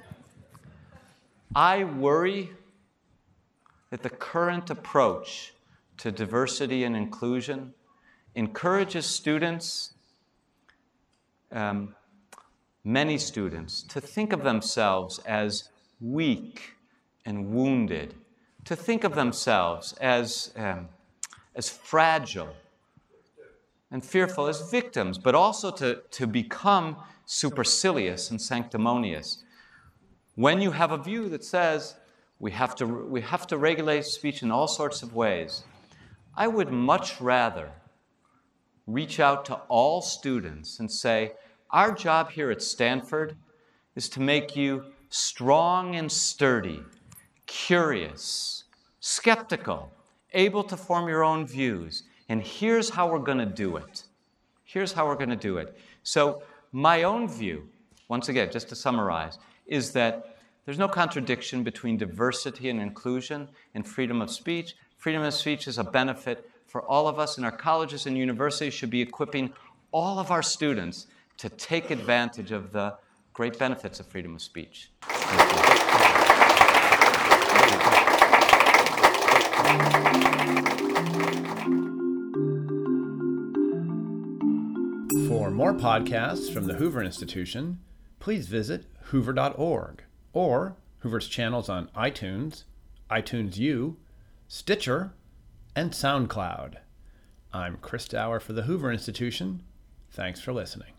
I 1.57 1.83
worry 1.83 2.51
that 3.91 4.05
the 4.05 4.11
current 4.11 4.71
approach 4.71 5.55
to 5.99 6.13
diversity 6.13 6.85
and 6.85 6.97
inclusion 6.97 7.75
encourages 8.37 9.07
students 9.07 9.95
um, 11.51 11.97
many 12.85 13.19
students 13.19 13.83
to 13.83 14.01
think 14.01 14.33
of 14.33 14.45
themselves 14.45 15.19
as 15.27 15.71
weak 16.01 16.75
and 17.25 17.53
wounded, 17.53 18.15
to 18.65 18.77
think 18.77 19.03
of 19.03 19.17
themselves 19.17 19.95
as, 19.95 20.53
um, 20.55 20.89
as 21.57 21.69
fragile 21.69 22.55
and 23.91 24.05
fearful 24.05 24.47
as 24.47 24.71
victims, 24.71 25.19
but 25.19 25.35
also 25.35 25.71
to, 25.71 26.03
to 26.11 26.27
become 26.27 26.97
supercilious 27.25 28.31
and 28.31 28.41
sanctimonious. 28.41 29.43
When 30.35 30.61
you 30.61 30.73
have 30.73 30.93
a 30.93 30.99
view 30.99 31.29
that 31.31 31.45
says 31.45 31.97
we 32.39 32.51
have 32.53 32.75
to, 32.77 32.87
we 32.87 33.21
have 33.23 33.47
to 33.49 33.59
regulate 33.59 34.05
speech 34.05 34.43
in 34.43 34.51
all 34.51 34.69
sorts 34.69 35.03
of 35.03 35.15
ways, 35.15 35.65
I 36.37 36.49
would 36.49 36.71
much 36.71 37.21
rather 37.21 37.71
reach 38.87 39.19
out 39.19 39.45
to 39.47 39.55
all 39.69 40.03
students 40.03 40.79
and 40.79 40.91
say, 40.91 41.33
Our 41.71 41.93
job 41.93 42.31
here 42.31 42.51
at 42.51 42.63
Stanford 42.63 43.37
is 43.95 44.09
to 44.11 44.21
make 44.21 44.55
you 44.55 44.85
strong 45.09 45.97
and 45.97 46.11
sturdy, 46.11 46.83
curious, 47.47 48.65
skeptical, 49.01 49.91
able 50.33 50.63
to 50.65 50.77
form 50.77 51.09
your 51.09 51.25
own 51.25 51.47
views. 51.47 52.03
And 52.29 52.43
here's 52.43 52.91
how 52.91 53.11
we're 53.11 53.19
going 53.21 53.39
to 53.39 53.47
do 53.47 53.77
it. 53.77 54.05
Here's 54.65 54.93
how 54.93 55.07
we're 55.07 55.17
going 55.17 55.31
to 55.31 55.37
do 55.37 55.59
it. 55.59 55.77
So, 56.03 56.43
my 56.73 57.05
own 57.05 57.29
view, 57.29 57.69
once 58.09 58.29
again, 58.29 58.51
just 58.51 58.69
to 58.71 58.77
summarize, 58.77 59.39
is 59.67 59.93
that 59.93 60.37
there's 60.65 60.79
no 60.79 60.89
contradiction 60.89 61.63
between 61.63 61.97
diversity 61.97 62.69
and 62.69 62.81
inclusion 62.81 63.49
and 63.75 63.87
freedom 63.87 64.21
of 64.21 64.31
speech. 64.31 64.75
Freedom 64.99 65.23
of 65.23 65.33
speech 65.33 65.69
is 65.69 65.79
a 65.79 65.85
benefit 65.85 66.51
for 66.67 66.83
all 66.83 67.07
of 67.07 67.19
us, 67.19 67.37
and 67.37 67.47
our 67.47 67.53
colleges 67.53 68.07
and 68.07 68.19
universities 68.19 68.75
should 68.75 68.91
be 68.91 69.01
equipping 69.01 69.53
all 69.93 70.19
of 70.19 70.31
our 70.31 70.43
students 70.43 71.07
to 71.39 71.49
take 71.49 71.91
advantage 71.91 72.51
of 72.51 72.73
the 72.73 72.97
great 73.33 73.59
benefits 73.59 74.01
of 74.01 74.07
freedom 74.07 74.35
of 74.35 74.43
speech. 74.43 74.91
Podcasts 85.79 86.53
from 86.53 86.67
the 86.67 86.75
Hoover 86.75 87.03
Institution, 87.03 87.81
please 88.19 88.49
visit 88.49 88.87
hoover.org 89.11 90.03
or 90.33 90.75
Hoover's 91.01 91.29
channels 91.29 91.69
on 91.69 91.91
iTunes, 91.95 92.65
iTunes 93.11 93.59
U, 93.59 93.99
Stitcher, 94.49 95.13
and 95.77 95.93
SoundCloud. 95.93 96.77
I'm 97.53 97.77
Chris 97.83 98.09
Dauer 98.09 98.41
for 98.41 98.55
the 98.55 98.63
Hoover 98.63 98.91
Institution. 98.91 99.63
Thanks 100.11 100.41
for 100.41 100.55
listening. 100.55 100.96